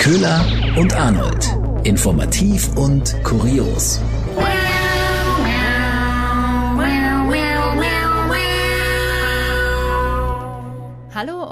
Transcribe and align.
Köhler 0.00 0.42
und 0.76 0.94
Arnold. 0.94 1.54
Informativ 1.84 2.74
und 2.74 3.14
kurios. 3.22 4.00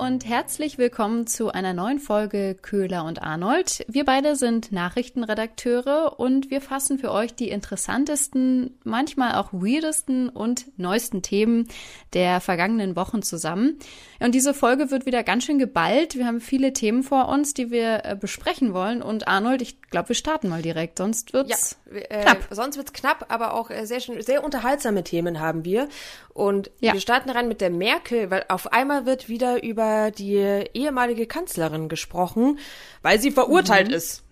Und 0.08 0.24
herzlich 0.24 0.78
willkommen 0.78 1.26
zu 1.26 1.52
einer 1.52 1.74
neuen 1.74 1.98
Folge 1.98 2.54
Köhler 2.54 3.04
und 3.04 3.20
Arnold. 3.20 3.84
Wir 3.88 4.06
beide 4.06 4.36
sind 4.36 4.72
Nachrichtenredakteure 4.72 6.18
und 6.18 6.50
wir 6.50 6.62
fassen 6.62 6.98
für 6.98 7.12
euch 7.12 7.34
die 7.34 7.50
interessantesten, 7.50 8.78
manchmal 8.84 9.34
auch 9.34 9.52
weirdesten 9.52 10.30
und 10.30 10.64
neuesten 10.78 11.20
Themen 11.20 11.68
der 12.14 12.40
vergangenen 12.40 12.96
Wochen 12.96 13.20
zusammen. 13.20 13.78
Und 14.18 14.34
diese 14.34 14.54
Folge 14.54 14.90
wird 14.90 15.04
wieder 15.04 15.22
ganz 15.22 15.44
schön 15.44 15.58
geballt. 15.58 16.16
Wir 16.16 16.26
haben 16.26 16.40
viele 16.40 16.72
Themen 16.72 17.02
vor 17.02 17.28
uns, 17.28 17.52
die 17.52 17.70
wir 17.70 18.06
äh, 18.06 18.16
besprechen 18.16 18.72
wollen. 18.72 19.02
Und 19.02 19.28
Arnold, 19.28 19.60
ich 19.60 19.82
glaube, 19.90 20.08
wir 20.08 20.16
starten 20.16 20.48
mal 20.48 20.62
direkt, 20.62 20.96
sonst 20.96 21.34
wird's 21.34 21.76
ja, 21.92 21.98
äh, 21.98 22.22
knapp. 22.22 22.48
Sonst 22.50 22.78
wird's 22.78 22.94
knapp, 22.94 23.26
aber 23.28 23.52
auch 23.52 23.68
äh, 23.68 23.84
sehr 23.84 24.00
schön, 24.00 24.22
sehr 24.22 24.42
unterhaltsame 24.42 25.04
Themen 25.04 25.38
haben 25.38 25.66
wir. 25.66 25.86
Und 26.32 26.70
Ja. 26.80 26.94
wir 26.94 27.00
starten 27.00 27.28
rein 27.28 27.46
mit 27.46 27.60
der 27.60 27.70
Merkel, 27.70 28.30
weil 28.30 28.46
auf 28.48 28.72
einmal 28.72 29.04
wird 29.04 29.28
wieder 29.28 29.62
über 29.62 29.97
die 30.10 30.36
ehemalige 30.74 31.26
Kanzlerin 31.26 31.88
gesprochen, 31.88 32.58
weil 33.02 33.20
sie 33.20 33.30
Mhm. 33.30 33.34
verurteilt 33.34 33.92
ist. 33.92 34.22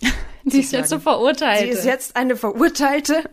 Sie 0.44 0.60
ist 0.60 0.72
jetzt 0.72 0.88
so 0.90 0.98
verurteilt. 0.98 1.58
Sie 1.60 1.68
ist 1.78 1.84
jetzt 1.84 2.16
eine 2.16 2.34
Verurteilte. 2.36 3.24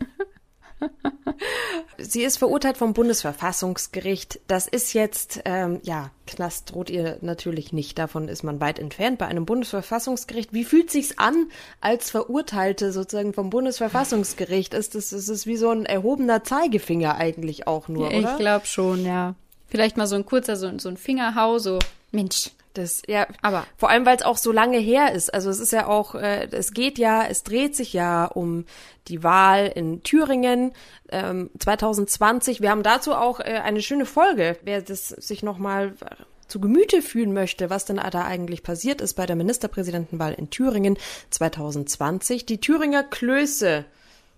Sie 1.98 2.24
ist 2.24 2.38
verurteilt 2.38 2.76
vom 2.78 2.94
Bundesverfassungsgericht. 2.94 4.42
Das 4.48 4.68
ist 4.68 4.94
jetzt, 4.94 5.40
ähm, 5.46 5.80
ja, 5.84 6.12
Knast 6.28 6.72
droht 6.74 6.90
ihr 6.90 7.18
natürlich 7.22 7.72
nicht. 7.72 7.98
Davon 7.98 8.28
ist 8.28 8.44
man 8.44 8.60
weit 8.60 8.80
entfernt 8.80 9.18
bei 9.20 9.28
einem 9.28 9.46
Bundesverfassungsgericht. 9.46 10.52
Wie 10.54 10.66
fühlt 10.66 10.92
sich's 10.92 11.18
an, 11.18 11.48
als 11.80 12.12
Verurteilte 12.12 12.92
sozusagen 12.92 13.34
vom 13.34 13.50
Bundesverfassungsgericht? 13.50 14.74
Ist 14.74 14.96
das, 14.96 15.14
ist 15.14 15.30
es 15.30 15.46
wie 15.46 15.56
so 15.56 15.70
ein 15.70 15.86
erhobener 15.86 16.44
Zeigefinger 16.44 17.16
eigentlich 17.16 17.66
auch 17.68 17.88
nur, 17.88 18.12
ich 18.12 18.18
oder? 18.20 18.36
glaube 18.38 18.66
schon, 18.66 19.06
ja. 19.06 19.36
Vielleicht 19.68 19.98
mal 19.98 20.08
so 20.08 20.16
ein 20.16 20.26
kurzer, 20.26 20.56
so, 20.56 20.78
so 20.80 20.90
ein 20.90 20.98
Fingerhau, 20.98 21.58
so, 21.58 21.80
Mensch. 22.12 22.52
Das, 22.74 23.04
ja, 23.08 23.26
Aber- 23.42 23.66
vor 23.78 23.90
allem, 23.90 24.06
weil 24.06 24.18
es 24.18 24.24
auch 24.24 24.36
so 24.36 24.52
lange 24.52 24.78
her 24.78 25.14
ist. 25.14 25.34
Also 25.34 25.50
es 25.50 25.60
ist 25.60 25.72
ja 25.72 25.88
auch, 25.88 26.14
äh, 26.14 26.50
es 26.52 26.74
geht 26.74 26.98
ja, 26.98 27.26
es 27.26 27.44
dreht 27.44 27.74
sich 27.74 27.94
ja 27.94 28.26
um 28.26 28.66
die 29.08 29.24
Wahl 29.24 29.72
in 29.74 30.04
Thüringen 30.04 30.74
ähm, 31.10 31.50
2020. 31.58 32.60
Wir 32.62 32.72
haben 32.72 32.84
dazu 32.84 33.16
auch 33.16 33.40
äh, 33.40 33.62
eine 33.64 33.82
schöne 33.82 34.06
Folge. 34.06 34.58
Wer 34.64 34.82
das 34.82 35.08
sich 35.08 35.42
nochmal 35.42 35.94
zu 36.50 36.60
Gemüte 36.60 37.02
fühlen 37.02 37.34
möchte, 37.34 37.70
was 37.70 37.86
denn 37.86 37.96
da 37.96 38.26
eigentlich 38.26 38.62
passiert 38.62 39.00
ist 39.00 39.14
bei 39.14 39.26
der 39.26 39.38
Ministerpräsidentenwahl 39.38 40.34
in 40.34 40.50
Thüringen 40.50 40.98
2020. 41.30 42.46
Die 42.46 42.60
Thüringer 42.60 43.04
Klöße 43.04 43.86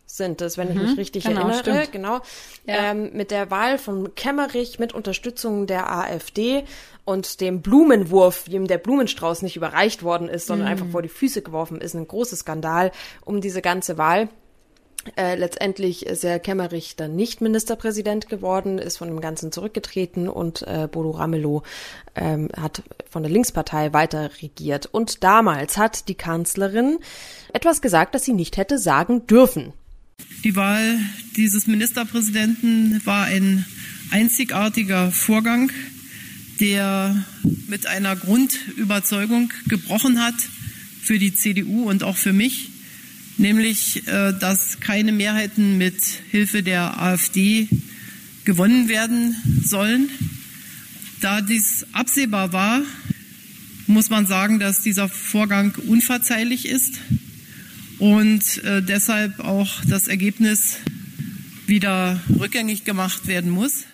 sind 0.08 0.42
es, 0.42 0.58
wenn 0.58 0.72
ich 0.72 0.76
mich 0.76 0.98
richtig 0.98 1.26
genau, 1.26 1.42
erinnere. 1.42 1.60
stimmt. 1.60 1.92
Genau. 1.92 2.20
Ja. 2.66 2.92
Ähm, 2.92 3.12
mit 3.14 3.30
der 3.30 3.52
Wahl 3.52 3.78
von 3.78 4.16
Kemmerich 4.16 4.80
mit 4.80 4.94
Unterstützung 4.94 5.68
der 5.68 5.92
AfD 5.92 6.64
und 7.06 7.42
dem 7.42 7.62
Blumenwurf, 7.62 8.48
ihm 8.48 8.68
der 8.68 8.80
Blumenstrauß 8.80 9.42
nicht 9.42 9.56
überreicht 9.56 10.04
worden 10.04 10.30
ist, 10.30 10.48
sondern 10.48 10.68
einfach 10.68 10.88
vor 10.88 11.02
die 11.02 11.10
Füße 11.10 11.42
geworfen 11.42 11.82
ist. 11.82 11.94
Ein 11.94 12.08
großer 12.08 12.38
Skandal 12.38 12.92
um 13.24 13.42
diese 13.42 13.62
ganze 13.62 13.98
Wahl. 13.98 14.30
Äh, 15.16 15.36
letztendlich 15.36 16.06
ist 16.06 16.24
Herr 16.24 16.40
Kemmerich 16.40 16.96
dann 16.96 17.16
nicht 17.16 17.40
Ministerpräsident 17.40 18.28
geworden, 18.28 18.78
ist 18.78 18.98
von 18.98 19.08
dem 19.08 19.22
Ganzen 19.22 19.52
zurückgetreten 19.52 20.28
und 20.28 20.64
äh, 20.64 20.90
Bodo 20.92 21.12
Ramelow 21.12 21.64
ähm, 22.16 22.50
hat 22.58 22.84
von 23.10 23.24
der 23.24 23.32
Linkspartei 23.32 23.94
weiter 23.94 24.30
regiert. 24.42 24.88
Und 24.88 25.24
damals 25.24 25.78
hat 25.78 26.10
die 26.10 26.16
Kanzlerin 26.16 27.00
etwas 27.54 27.82
gesagt, 27.82 28.16
das 28.16 28.26
sie 28.26 28.34
nicht 28.34 28.58
hätte 28.58 28.80
sagen 28.80 29.28
dürfen. 29.28 29.73
Die 30.48 30.55
Wahl 30.55 30.98
dieses 31.36 31.67
Ministerpräsidenten 31.67 33.02
war 33.04 33.26
ein 33.26 33.66
einzigartiger 34.11 35.11
Vorgang, 35.11 35.73
der 36.61 37.22
mit 37.67 37.86
einer 37.86 38.16
Grundüberzeugung 38.16 39.52
gebrochen 39.67 40.22
hat 40.23 40.36
für 41.02 41.20
die 41.20 41.33
CDU 41.33 41.89
und 41.89 42.02
auch 42.02 42.16
für 42.16 42.32
mich, 42.32 42.70
nämlich 43.38 44.08
äh, 44.08 44.32
dass 44.39 44.80
keine 44.80 45.11
Mehrheiten 45.11 45.78
mit 45.78 46.02
Hilfe 46.32 46.64
der 46.64 46.98
AfD 46.98 47.67
gewonnen 48.45 48.88
werden 48.88 49.36
sollen. 49.66 50.10
Da 51.20 51.42
dies 51.42 51.86
absehbar 51.92 52.54
war, 52.54 52.84
muss 53.86 54.10
man 54.10 54.26
sagen, 54.26 54.60
dass 54.60 54.82
dieser 54.82 55.10
Vorgang 55.10 55.76
unverzeihlich 55.76 56.70
ist 56.70 57.02
und 58.00 58.64
äh, 58.64 58.82
deshalb 58.82 59.40
auch 59.40 59.82
das 59.90 60.08
Ergebnis 60.08 60.78
wieder 61.66 62.20
rückgängig 62.40 62.86
gemacht 62.86 63.28
werden 63.28 63.52
muss. 63.52 63.86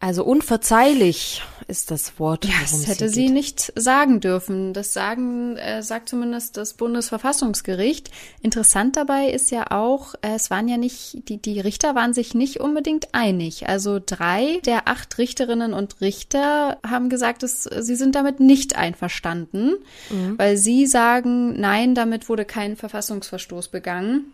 Also 0.00 0.24
unverzeihlich 0.24 1.42
ist 1.70 1.90
das 1.90 2.18
Wort. 2.18 2.44
Ja, 2.44 2.52
das 2.60 2.86
hätte 2.86 3.08
sie 3.08 3.26
geht. 3.26 3.32
nicht 3.32 3.72
sagen 3.76 4.20
dürfen. 4.20 4.74
Das 4.74 4.92
sagen, 4.92 5.56
äh, 5.56 5.82
sagt 5.82 6.08
zumindest 6.08 6.56
das 6.56 6.74
Bundesverfassungsgericht. 6.74 8.10
Interessant 8.42 8.96
dabei 8.96 9.30
ist 9.30 9.50
ja 9.50 9.70
auch, 9.70 10.14
äh, 10.20 10.34
es 10.34 10.50
waren 10.50 10.68
ja 10.68 10.76
nicht, 10.76 11.28
die, 11.28 11.40
die 11.40 11.60
Richter 11.60 11.94
waren 11.94 12.12
sich 12.12 12.34
nicht 12.34 12.60
unbedingt 12.60 13.14
einig. 13.14 13.68
Also 13.68 14.00
drei 14.04 14.60
der 14.66 14.88
acht 14.88 15.16
Richterinnen 15.16 15.72
und 15.72 16.00
Richter 16.00 16.78
haben 16.86 17.08
gesagt, 17.08 17.42
dass 17.42 17.62
sie 17.62 17.94
sind 17.94 18.14
damit 18.14 18.40
nicht 18.40 18.76
einverstanden, 18.76 19.74
weil 20.36 20.56
sie 20.56 20.86
sagen, 20.86 21.58
nein, 21.60 21.94
damit 21.94 22.28
wurde 22.28 22.44
kein 22.44 22.76
Verfassungsverstoß 22.76 23.68
begangen. 23.68 24.32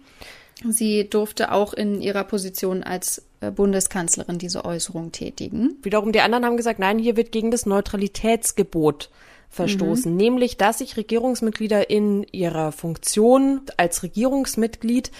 Sie 0.64 1.08
durfte 1.08 1.52
auch 1.52 1.74
in 1.74 2.00
ihrer 2.00 2.24
Position 2.24 2.82
als 2.82 3.18
äh, 3.18 3.22
Bundeskanzlerin 3.40 4.38
diese 4.38 4.64
Äußerung 4.64 5.12
tätigen. 5.12 5.76
Wiederum 5.82 6.12
die 6.12 6.20
anderen 6.20 6.44
haben 6.44 6.56
gesagt, 6.56 6.78
nein, 6.78 6.98
hier 6.98 7.16
wird 7.16 7.32
gegen 7.32 7.50
das 7.50 7.66
Neutralitätsgebot 7.66 9.10
verstoßen, 9.50 10.14
nämlich 10.14 10.56
dass 10.56 10.78
sich 10.78 10.96
Regierungsmitglieder 10.96 11.88
in 11.90 12.24
ihrer 12.32 12.72
Funktion 12.72 13.62
als 13.76 14.02
Regierungsmitglied 14.02 15.10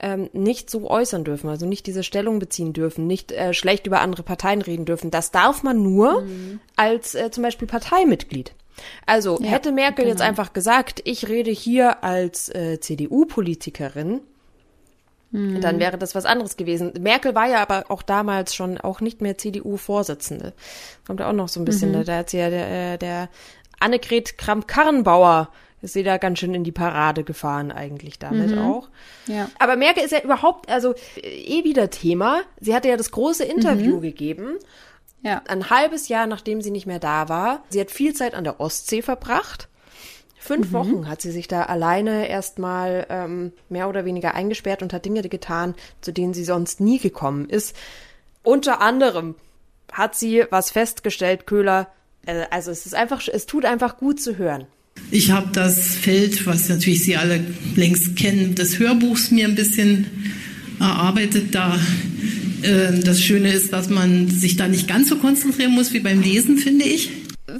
ähm, 0.00 0.30
nicht 0.32 0.70
so 0.70 0.90
äußern 0.90 1.24
dürfen, 1.24 1.48
also 1.50 1.66
nicht 1.66 1.86
diese 1.86 2.02
Stellung 2.02 2.38
beziehen 2.38 2.72
dürfen, 2.72 3.06
nicht 3.06 3.32
äh, 3.32 3.52
schlecht 3.52 3.86
über 3.86 4.00
andere 4.00 4.22
Parteien 4.22 4.62
reden 4.62 4.84
dürfen. 4.84 5.10
Das 5.10 5.30
darf 5.30 5.62
man 5.62 5.82
nur 5.82 6.26
als 6.76 7.14
äh, 7.14 7.30
zum 7.30 7.42
Beispiel 7.42 7.68
Parteimitglied. 7.68 8.52
Also 9.06 9.38
Ja, 9.40 9.50
hätte 9.50 9.72
Merkel 9.72 10.06
jetzt 10.06 10.18
genau. 10.18 10.28
einfach 10.28 10.52
gesagt, 10.52 11.02
ich 11.04 11.28
rede 11.28 11.50
hier 11.50 12.02
als 12.02 12.48
äh, 12.48 12.80
CDU-Politikerin, 12.80 14.20
dann 15.32 15.78
wäre 15.78 15.96
das 15.96 16.14
was 16.16 16.24
anderes 16.24 16.56
gewesen. 16.56 16.92
Merkel 17.00 17.34
war 17.36 17.48
ja 17.48 17.62
aber 17.62 17.84
auch 17.88 18.02
damals 18.02 18.52
schon 18.54 18.78
auch 18.78 19.00
nicht 19.00 19.20
mehr 19.20 19.38
CDU-Vorsitzende. 19.38 20.52
Kommt 21.06 21.20
ja 21.20 21.28
auch 21.28 21.32
noch 21.34 21.48
so 21.48 21.60
ein 21.60 21.64
bisschen. 21.64 21.92
Da, 21.92 22.02
da 22.02 22.16
hat 22.18 22.30
sie 22.30 22.38
ja 22.38 22.50
der, 22.50 22.94
äh, 22.94 22.98
der 22.98 23.28
Annegret 23.78 24.38
Kramp-Karrenbauer 24.38 25.48
ist 25.82 25.94
sie 25.94 26.02
da 26.02 26.18
ganz 26.18 26.38
schön 26.40 26.52
in 26.52 26.64
die 26.64 26.72
Parade 26.72 27.24
gefahren 27.24 27.72
eigentlich 27.72 28.18
damit 28.18 28.58
auch. 28.58 28.88
Ja. 29.26 29.48
Aber 29.58 29.76
Merkel 29.76 30.04
ist 30.04 30.10
ja 30.10 30.20
überhaupt, 30.20 30.68
also 30.68 30.94
äh, 31.16 31.20
eh 31.28 31.64
wieder 31.64 31.88
Thema. 31.90 32.42
Sie 32.60 32.74
hatte 32.74 32.88
ja 32.88 32.96
das 32.98 33.10
große 33.12 33.44
Interview 33.44 34.00
gegeben, 34.00 34.58
Ja. 35.22 35.42
ein 35.48 35.70
halbes 35.70 36.08
Jahr 36.08 36.26
nachdem 36.26 36.60
sie 36.60 36.70
nicht 36.70 36.86
mehr 36.86 36.98
da 36.98 37.28
war. 37.30 37.62
Sie 37.70 37.80
hat 37.80 37.90
viel 37.90 38.14
Zeit 38.14 38.34
an 38.34 38.44
der 38.44 38.60
Ostsee 38.60 39.00
verbracht. 39.00 39.68
Fünf 40.42 40.72
Wochen 40.72 41.06
hat 41.06 41.20
sie 41.20 41.30
sich 41.30 41.48
da 41.48 41.64
alleine 41.64 42.26
erstmal 42.26 43.06
ähm, 43.10 43.52
mehr 43.68 43.90
oder 43.90 44.06
weniger 44.06 44.34
eingesperrt 44.34 44.82
und 44.82 44.94
hat 44.94 45.04
Dinge 45.04 45.20
getan, 45.20 45.74
zu 46.00 46.12
denen 46.12 46.32
sie 46.32 46.44
sonst 46.44 46.80
nie 46.80 46.98
gekommen 46.98 47.48
ist. 47.50 47.76
Unter 48.42 48.80
anderem 48.80 49.34
hat 49.92 50.16
sie 50.16 50.44
was 50.50 50.70
festgestellt, 50.70 51.46
Köhler. 51.46 51.88
Äh, 52.24 52.46
also 52.50 52.70
es 52.70 52.86
ist 52.86 52.94
einfach, 52.94 53.20
es 53.30 53.44
tut 53.44 53.66
einfach 53.66 53.98
gut 53.98 54.20
zu 54.20 54.38
hören. 54.38 54.66
Ich 55.10 55.30
habe 55.30 55.50
das 55.52 55.94
Feld, 55.94 56.46
was 56.46 56.70
natürlich 56.70 57.04
Sie 57.04 57.16
alle 57.16 57.44
längst 57.76 58.16
kennen, 58.16 58.54
des 58.54 58.78
Hörbuchs 58.78 59.30
mir 59.30 59.46
ein 59.46 59.54
bisschen 59.54 60.06
erarbeitet. 60.80 61.54
Da 61.54 61.78
äh, 62.62 62.98
das 63.00 63.20
Schöne 63.22 63.52
ist, 63.52 63.74
dass 63.74 63.90
man 63.90 64.28
sich 64.28 64.56
da 64.56 64.68
nicht 64.68 64.88
ganz 64.88 65.10
so 65.10 65.16
konzentrieren 65.16 65.72
muss 65.72 65.92
wie 65.92 66.00
beim 66.00 66.22
Lesen, 66.22 66.56
finde 66.56 66.86
ich. 66.86 67.10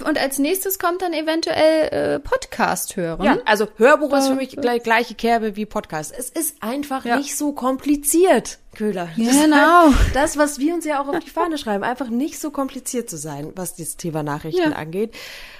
Und 0.04 0.18
als 0.18 0.38
nächstes 0.38 0.78
kommt 0.78 1.02
dann 1.02 1.12
eventuell 1.12 1.88
äh, 2.16 2.18
Podcast 2.20 2.96
hören. 2.96 3.22
Ja, 3.24 3.38
also 3.44 3.66
Hörbuch 3.76 4.12
ist 4.16 4.28
für 4.28 4.34
mich 4.34 4.54
Da- 4.54 4.60
gleich, 4.60 4.82
gleiche 4.82 5.14
Kerbe 5.14 5.56
wie 5.56 5.66
Podcast. 5.66 6.14
Es 6.16 6.30
ist 6.30 6.56
einfach 6.62 7.04
Ja. 7.04 7.16
nicht 7.16 7.36
so 7.36 7.52
kompliziert, 7.52 8.58
Köhler. 8.76 9.08
Das 9.16 9.42
genau. 9.42 9.86
halt 9.86 10.14
Das, 10.14 10.36
was 10.36 10.58
wir 10.58 10.74
uns 10.74 10.84
ja 10.84 11.02
auch 11.02 11.08
auf 11.08 11.18
die 11.18 11.30
Fahne 11.30 11.58
schreiben, 11.58 11.84
einfach 11.84 12.08
nicht 12.08 12.38
so 12.40 12.50
kompliziert 12.50 13.10
zu 13.10 13.16
sein, 13.16 13.52
was 13.56 13.74
dieses 13.74 13.96
Thema 13.96 14.22
Nachrichten 14.22 14.70
Ja. 14.70 14.76
angeht. 14.76 15.14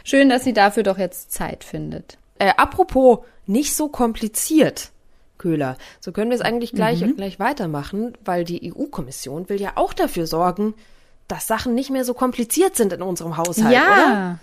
Schön, 0.05 0.29
dass 0.29 0.45
sie 0.45 0.53
dafür 0.53 0.83
doch 0.83 0.99
jetzt 0.99 1.33
Zeit 1.33 1.65
findet. 1.65 2.19
Äh, 2.39 2.53
apropos 2.57 3.19
nicht 3.47 3.75
so 3.75 3.89
kompliziert, 3.89 4.91
Köhler. 5.39 5.77
So 6.01 6.13
können 6.13 6.31
wir 6.31 6.35
es 6.37 6.41
eigentlich 6.43 6.73
gleich, 6.73 7.01
Mhm. 7.01 7.17
gleich 7.17 7.39
weitermachen, 7.39 8.13
weil 8.25 8.45
die 8.45 8.73
EU-Kommission 8.73 9.49
will 9.49 9.61
ja 9.61 9.73
auch 9.77 9.93
dafür 9.95 10.27
sorgen, 10.27 10.75
dass 11.31 11.47
Sachen 11.47 11.75
nicht 11.75 11.91
mehr 11.91 12.05
so 12.05 12.15
kompliziert 12.15 12.77
sind 12.77 12.93
in 12.93 13.03
unserem 13.03 13.37
Haushalt, 13.37 13.67
oder? 13.67 13.75
ja. 13.75 14.39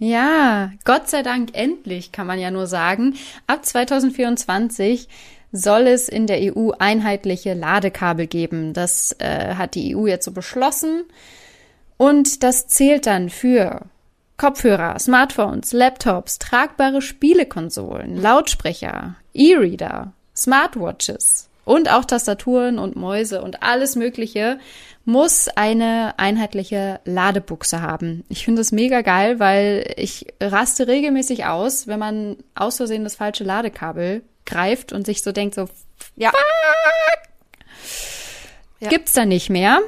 Ja, 0.00 0.70
Gott 0.84 1.08
sei 1.08 1.24
Dank 1.24 1.50
endlich, 1.54 2.12
kann 2.12 2.28
man 2.28 2.38
ja 2.38 2.52
nur 2.52 2.68
sagen. 2.68 3.16
Ab 3.48 3.64
2024 3.64 5.08
soll 5.50 5.88
es 5.88 6.08
in 6.08 6.28
der 6.28 6.56
EU 6.56 6.70
einheitliche 6.78 7.54
Ladekabel 7.54 8.28
geben. 8.28 8.74
Das 8.74 9.16
äh, 9.18 9.54
hat 9.56 9.74
die 9.74 9.96
EU 9.96 10.06
jetzt 10.06 10.24
so 10.24 10.30
beschlossen. 10.30 11.02
Und 11.96 12.44
das 12.44 12.68
zählt 12.68 13.06
dann 13.06 13.28
für 13.28 13.86
Kopfhörer, 14.36 14.96
Smartphones, 15.00 15.72
Laptops, 15.72 16.38
tragbare 16.38 17.02
Spielekonsolen, 17.02 18.16
Lautsprecher, 18.16 19.16
E-Reader, 19.34 20.12
Smartwatches 20.36 21.47
und 21.68 21.90
auch 21.90 22.06
Tastaturen 22.06 22.78
und 22.78 22.96
Mäuse 22.96 23.42
und 23.42 23.62
alles 23.62 23.94
Mögliche 23.94 24.58
muss 25.04 25.48
eine 25.48 26.14
einheitliche 26.18 27.00
Ladebuchse 27.04 27.82
haben. 27.82 28.24
Ich 28.30 28.46
finde 28.46 28.60
das 28.60 28.72
mega 28.72 29.02
geil, 29.02 29.38
weil 29.38 29.92
ich 29.96 30.26
raste 30.40 30.88
regelmäßig 30.88 31.44
aus, 31.44 31.86
wenn 31.86 31.98
man 31.98 32.36
aus 32.54 32.78
Versehen 32.78 33.04
das 33.04 33.16
falsche 33.16 33.44
Ladekabel 33.44 34.22
greift 34.46 34.94
und 34.94 35.04
sich 35.04 35.22
so 35.22 35.30
denkt, 35.30 35.56
so, 35.56 35.68
ja. 36.16 36.32
Ja. 38.80 38.88
Gibt's 38.88 39.12
da 39.12 39.26
nicht 39.26 39.50
mehr. 39.50 39.80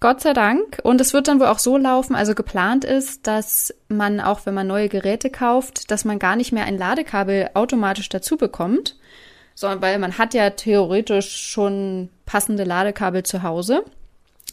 Gott 0.00 0.20
sei 0.20 0.34
Dank. 0.34 0.78
Und 0.82 1.00
es 1.00 1.14
wird 1.14 1.28
dann 1.28 1.40
wohl 1.40 1.46
auch 1.46 1.58
so 1.58 1.78
laufen, 1.78 2.14
also 2.14 2.34
geplant 2.34 2.84
ist, 2.84 3.26
dass 3.26 3.74
man 3.88 4.20
auch, 4.20 4.44
wenn 4.44 4.54
man 4.54 4.66
neue 4.66 4.90
Geräte 4.90 5.30
kauft, 5.30 5.90
dass 5.90 6.04
man 6.04 6.18
gar 6.18 6.36
nicht 6.36 6.52
mehr 6.52 6.64
ein 6.64 6.76
Ladekabel 6.76 7.50
automatisch 7.54 8.10
dazu 8.10 8.36
bekommt, 8.36 8.96
sondern 9.58 9.82
weil 9.82 9.98
man 9.98 10.18
hat 10.18 10.34
ja 10.34 10.50
theoretisch 10.50 11.36
schon 11.36 12.10
passende 12.26 12.62
Ladekabel 12.62 13.24
zu 13.24 13.42
Hause, 13.42 13.84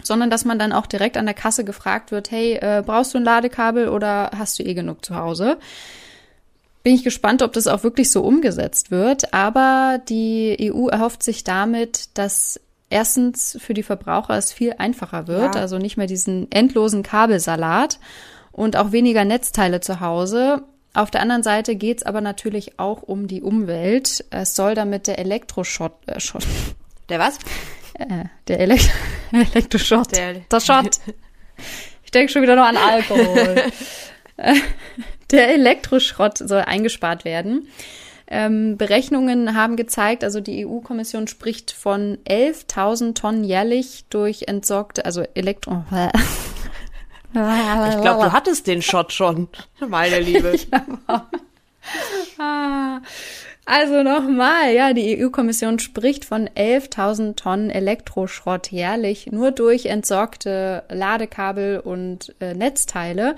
sondern 0.01 0.31
dass 0.31 0.45
man 0.45 0.57
dann 0.57 0.73
auch 0.73 0.87
direkt 0.87 1.15
an 1.15 1.25
der 1.25 1.35
Kasse 1.35 1.63
gefragt 1.63 2.11
wird, 2.11 2.31
hey, 2.31 2.53
äh, 2.53 2.81
brauchst 2.83 3.13
du 3.13 3.19
ein 3.19 3.23
Ladekabel 3.23 3.89
oder 3.89 4.31
hast 4.35 4.57
du 4.57 4.63
eh 4.63 4.73
genug 4.73 5.05
zu 5.05 5.15
Hause? 5.15 5.57
bin 6.81 6.93
ich 6.93 7.03
gespannt, 7.03 7.41
ob 7.41 7.51
das 7.51 7.65
auch 7.65 7.81
wirklich 7.81 8.11
so 8.11 8.21
umgesetzt 8.21 8.91
wird. 8.91 9.33
Aber 9.33 9.99
die 10.07 10.71
EU 10.71 10.87
erhofft 10.87 11.23
sich 11.23 11.43
damit, 11.43 12.15
dass 12.15 12.59
erstens 12.91 13.57
für 13.59 13.73
die 13.73 13.81
Verbraucher 13.81 14.37
es 14.37 14.53
viel 14.53 14.75
einfacher 14.77 15.27
wird, 15.27 15.55
ja. 15.55 15.61
also 15.61 15.79
nicht 15.79 15.97
mehr 15.97 16.05
diesen 16.05 16.51
endlosen 16.51 17.01
Kabelsalat 17.01 17.97
und 18.51 18.77
auch 18.77 18.91
weniger 18.91 19.25
Netzteile 19.25 19.79
zu 19.79 19.99
Hause. 19.99 20.61
Auf 20.95 21.11
der 21.11 21.21
anderen 21.21 21.43
Seite 21.43 21.75
geht's 21.75 22.03
aber 22.03 22.21
natürlich 22.21 22.79
auch 22.79 23.03
um 23.03 23.27
die 23.27 23.41
Umwelt. 23.41 24.25
Es 24.29 24.55
soll 24.55 24.75
damit 24.75 25.07
der 25.07 25.19
Elektroschott. 25.19 25.93
Äh, 26.07 26.19
Schott, 26.19 26.45
der 27.09 27.19
was? 27.19 27.37
Äh, 27.93 28.25
der 28.47 28.59
Elekt 28.61 28.89
Elektroschott. 29.31 30.15
Der, 30.15 30.33
der 30.33 30.59
Schott. 30.59 30.99
Ich 32.03 32.11
denke 32.11 32.31
schon 32.31 32.41
wieder 32.41 32.55
nur 32.55 32.65
an 32.65 32.77
Alkohol. 32.77 33.63
Der 35.31 35.53
Elektroschrott 35.53 36.37
soll 36.37 36.61
eingespart 36.61 37.25
werden. 37.25 37.67
Ähm, 38.27 38.77
Berechnungen 38.77 39.55
haben 39.55 39.75
gezeigt, 39.75 40.23
also 40.23 40.39
die 40.41 40.65
EU-Kommission 40.65 41.27
spricht 41.27 41.71
von 41.71 42.17
11.000 42.27 43.13
Tonnen 43.13 43.43
jährlich 43.43 44.05
durch 44.09 44.43
entsorgte, 44.47 45.05
also 45.05 45.23
Elektro. 45.35 45.83
Ich 47.35 48.01
glaube, 48.01 48.23
du 48.25 48.31
hattest 48.31 48.67
den 48.67 48.81
Shot 48.81 49.11
schon, 49.11 49.47
meine 49.87 50.19
Liebe. 50.19 50.55
Ah. 52.39 52.99
also 53.65 54.01
nochmal, 54.01 54.73
ja, 54.73 54.93
die 54.93 55.23
EU-Kommission 55.23 55.77
spricht 55.77 56.25
von 56.25 56.49
11.000 56.49 57.35
Tonnen 57.35 57.69
Elektroschrott 57.69 58.71
jährlich 58.71 59.27
nur 59.31 59.51
durch 59.51 59.85
entsorgte 59.85 60.83
Ladekabel 60.89 61.79
und 61.79 62.33
äh, 62.39 62.55
Netzteile. 62.55 63.35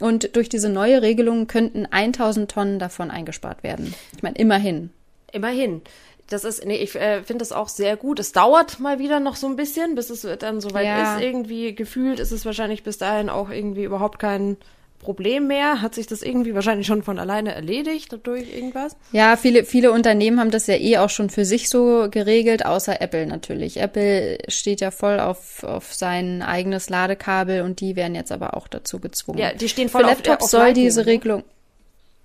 Und 0.00 0.36
durch 0.36 0.50
diese 0.50 0.68
neue 0.68 1.00
Regelung 1.00 1.46
könnten 1.46 1.86
1000 1.86 2.50
Tonnen 2.50 2.78
davon 2.78 3.10
eingespart 3.10 3.62
werden. 3.62 3.94
Ich 4.14 4.22
meine, 4.22 4.36
immerhin. 4.36 4.90
Immerhin. 5.32 5.80
Das 6.30 6.44
ist, 6.44 6.64
nee, 6.64 6.76
ich 6.76 6.94
äh, 6.94 7.22
finde 7.22 7.38
das 7.38 7.52
auch 7.52 7.68
sehr 7.68 7.96
gut. 7.96 8.20
Es 8.20 8.32
dauert 8.32 8.80
mal 8.80 8.98
wieder 8.98 9.18
noch 9.18 9.36
so 9.36 9.46
ein 9.46 9.56
bisschen, 9.56 9.94
bis 9.94 10.10
es 10.10 10.26
dann 10.38 10.60
soweit 10.60 10.86
ja. 10.86 11.16
ist. 11.16 11.22
Irgendwie 11.22 11.74
gefühlt 11.74 12.20
ist 12.20 12.32
es 12.32 12.44
wahrscheinlich 12.44 12.82
bis 12.82 12.98
dahin 12.98 13.30
auch 13.30 13.50
irgendwie 13.50 13.84
überhaupt 13.84 14.18
kein 14.18 14.58
Problem 14.98 15.46
mehr? 15.46 15.80
Hat 15.80 15.94
sich 15.94 16.06
das 16.06 16.22
irgendwie 16.22 16.54
wahrscheinlich 16.54 16.86
schon 16.86 17.02
von 17.02 17.18
alleine 17.18 17.54
erledigt 17.54 18.18
durch 18.24 18.52
irgendwas? 18.52 18.96
Ja, 19.12 19.36
viele, 19.36 19.64
viele 19.64 19.92
Unternehmen 19.92 20.40
haben 20.40 20.50
das 20.50 20.66
ja 20.66 20.74
eh 20.74 20.98
auch 20.98 21.10
schon 21.10 21.30
für 21.30 21.44
sich 21.44 21.68
so 21.68 22.08
geregelt, 22.10 22.66
außer 22.66 23.00
Apple 23.00 23.26
natürlich. 23.26 23.78
Apple 23.78 24.38
steht 24.48 24.80
ja 24.80 24.90
voll 24.90 25.20
auf, 25.20 25.62
auf 25.62 25.94
sein 25.94 26.42
eigenes 26.42 26.90
Ladekabel 26.90 27.62
und 27.62 27.80
die 27.80 27.96
werden 27.96 28.14
jetzt 28.14 28.32
aber 28.32 28.56
auch 28.56 28.68
dazu 28.68 28.98
gezwungen. 28.98 29.38
Ja, 29.38 29.52
die 29.52 29.68
stehen 29.68 29.88
voll 29.88 30.02
für 30.02 30.08
Laptops 30.08 30.44
auf, 30.44 30.50
soll 30.50 30.72
diese 30.72 31.00
ne? 31.00 31.06
Regelung. 31.06 31.44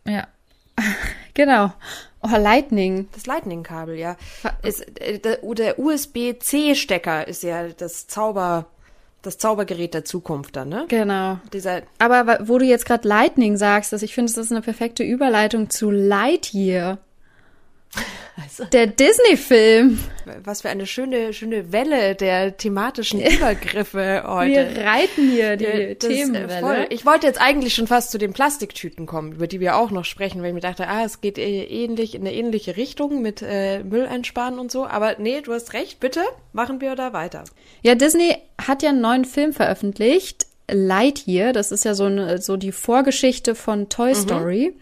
Ja. 0.07 0.27
genau. 1.33 1.73
Oh, 2.21 2.37
Lightning. 2.37 3.09
Das 3.13 3.25
Lightning-Kabel, 3.25 3.97
ja. 3.97 4.15
Ist, 4.61 4.81
äh, 5.01 5.19
der, 5.19 5.37
der 5.37 5.79
USB-C-Stecker 5.79 7.27
ist 7.27 7.43
ja 7.43 7.67
das 7.67 8.07
Zauber 8.07 8.67
das 9.23 9.37
Zaubergerät 9.37 9.93
der 9.93 10.05
Zukunft 10.05 10.55
dann, 10.55 10.69
ne? 10.69 10.85
Genau. 10.89 11.39
Dieser 11.53 11.83
Aber 11.97 12.39
wo 12.43 12.57
du 12.57 12.65
jetzt 12.65 12.85
gerade 12.85 13.07
Lightning 13.07 13.57
sagst, 13.57 13.93
dass 13.93 14.03
ich 14.03 14.13
finde, 14.13 14.31
das 14.31 14.45
ist 14.45 14.51
eine 14.51 14.61
perfekte 14.61 15.03
Überleitung 15.03 15.69
zu 15.69 15.89
Lightyear. 15.89 16.99
Also, 18.41 18.65
der 18.65 18.87
Disney-Film. 18.87 19.99
Was 20.43 20.61
für 20.61 20.69
eine 20.69 20.87
schöne, 20.87 21.33
schöne 21.33 21.71
Welle 21.71 22.15
der 22.15 22.57
thematischen 22.57 23.21
Übergriffe 23.21 24.23
heute. 24.25 24.75
Wir 24.75 24.85
reiten 24.85 25.29
hier 25.29 25.55
die 25.55 25.65
ja, 25.65 25.95
Themenwelle. 25.95 26.59
Voll. 26.59 26.85
Ich 26.89 27.05
wollte 27.05 27.27
jetzt 27.27 27.39
eigentlich 27.39 27.75
schon 27.75 27.85
fast 27.85 28.11
zu 28.11 28.17
den 28.17 28.33
Plastiktüten 28.33 29.05
kommen, 29.05 29.33
über 29.33 29.47
die 29.47 29.59
wir 29.59 29.75
auch 29.75 29.91
noch 29.91 30.05
sprechen, 30.05 30.41
weil 30.41 30.49
ich 30.49 30.53
mir 30.55 30.61
dachte, 30.61 30.87
ah, 30.87 31.03
es 31.03 31.21
geht 31.21 31.37
eh 31.37 31.63
ähnlich 31.63 32.15
in 32.15 32.21
eine 32.21 32.33
ähnliche 32.33 32.75
Richtung 32.75 33.21
mit 33.21 33.43
äh, 33.43 33.83
Müll 33.83 34.07
einsparen 34.07 34.57
und 34.57 34.71
so. 34.71 34.87
Aber 34.87 35.15
nee, 35.19 35.41
du 35.41 35.53
hast 35.53 35.73
recht, 35.73 35.99
bitte 35.99 36.21
machen 36.53 36.81
wir 36.81 36.95
da 36.95 37.13
weiter. 37.13 37.43
Ja, 37.83 37.93
Disney 37.93 38.35
hat 38.59 38.81
ja 38.81 38.89
einen 38.89 39.01
neuen 39.01 39.25
Film 39.25 39.53
veröffentlicht. 39.53 40.47
Lightyear, 40.71 41.53
das 41.53 41.71
ist 41.71 41.85
ja 41.85 41.93
so, 41.93 42.05
eine, 42.05 42.41
so 42.41 42.57
die 42.57 42.71
Vorgeschichte 42.71 43.53
von 43.53 43.89
Toy 43.89 44.11
mhm. 44.11 44.15
Story. 44.15 44.73
Mhm. 44.73 44.79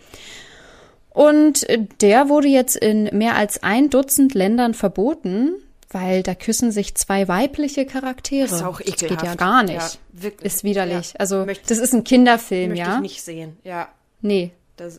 Und 1.14 1.68
der 2.02 2.30
wurde 2.30 2.48
jetzt 2.48 2.76
in 2.76 3.04
mehr 3.12 3.36
als 3.36 3.64
ein 3.64 3.90
Dutzend 3.90 4.34
Ländern 4.34 4.74
verboten, 4.74 5.56
weil 5.90 6.24
da 6.24 6.36
küssen 6.36 6.72
sich 6.72 6.96
zwei 6.96 7.28
weibliche 7.28 7.86
Charaktere. 7.86 8.48
Das 8.48 8.54
ist 8.54 8.64
auch 8.64 8.80
ekelhaft. 8.80 9.02
Das 9.02 9.10
geht 9.10 9.24
ja 9.24 9.36
gar 9.36 9.64
nicht. 9.64 10.00
Ja, 10.22 10.30
ist 10.42 10.64
widerlich. 10.64 11.14
Ja, 11.14 11.20
also 11.20 11.46
das 11.46 11.78
ist 11.78 11.94
ein 11.94 12.04
Kinderfilm, 12.04 12.70
möchte 12.70 12.80
ja. 12.80 12.88
Möchte 12.88 13.06
ich 13.06 13.12
nicht 13.12 13.24
sehen. 13.24 13.58
Ja. 13.64 13.90
Nee. 14.22 14.52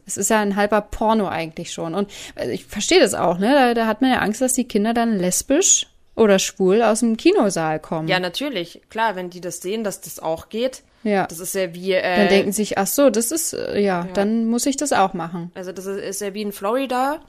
Es 0.06 0.16
ist 0.16 0.30
ja 0.30 0.40
ein 0.40 0.54
halber 0.54 0.80
Porno 0.80 1.26
eigentlich 1.26 1.72
schon. 1.72 1.94
Und 1.94 2.08
also 2.36 2.52
ich 2.52 2.66
verstehe 2.66 3.00
das 3.00 3.14
auch, 3.14 3.38
ne? 3.38 3.52
Da, 3.52 3.74
da 3.74 3.86
hat 3.86 4.00
man 4.00 4.12
ja 4.12 4.18
Angst, 4.18 4.40
dass 4.40 4.52
die 4.52 4.68
Kinder 4.68 4.94
dann 4.94 5.18
lesbisch 5.18 5.88
oder 6.14 6.38
schwul 6.38 6.82
aus 6.82 7.00
dem 7.00 7.16
Kinosaal 7.16 7.80
kommen. 7.80 8.06
Ja, 8.06 8.20
natürlich. 8.20 8.82
Klar, 8.90 9.16
wenn 9.16 9.30
die 9.30 9.40
das 9.40 9.60
sehen, 9.60 9.82
dass 9.82 10.00
das 10.00 10.20
auch 10.20 10.50
geht. 10.50 10.82
Ja. 11.02 11.26
Das 11.26 11.40
ist 11.40 11.54
ja 11.54 11.74
wie. 11.74 11.92
Äh, 11.92 12.16
dann 12.16 12.28
denken 12.28 12.52
sich, 12.52 12.78
ach 12.78 12.86
so, 12.86 13.10
das 13.10 13.32
ist, 13.32 13.52
äh, 13.52 13.80
ja, 13.80 14.04
ja, 14.04 14.08
dann 14.12 14.46
muss 14.46 14.66
ich 14.66 14.76
das 14.76 14.92
auch 14.92 15.14
machen. 15.14 15.50
Also 15.54 15.72
das 15.72 15.86
ist, 15.86 16.00
ist 16.00 16.20
ja 16.20 16.34
wie 16.34 16.42
in 16.42 16.52
Florida. 16.52 17.20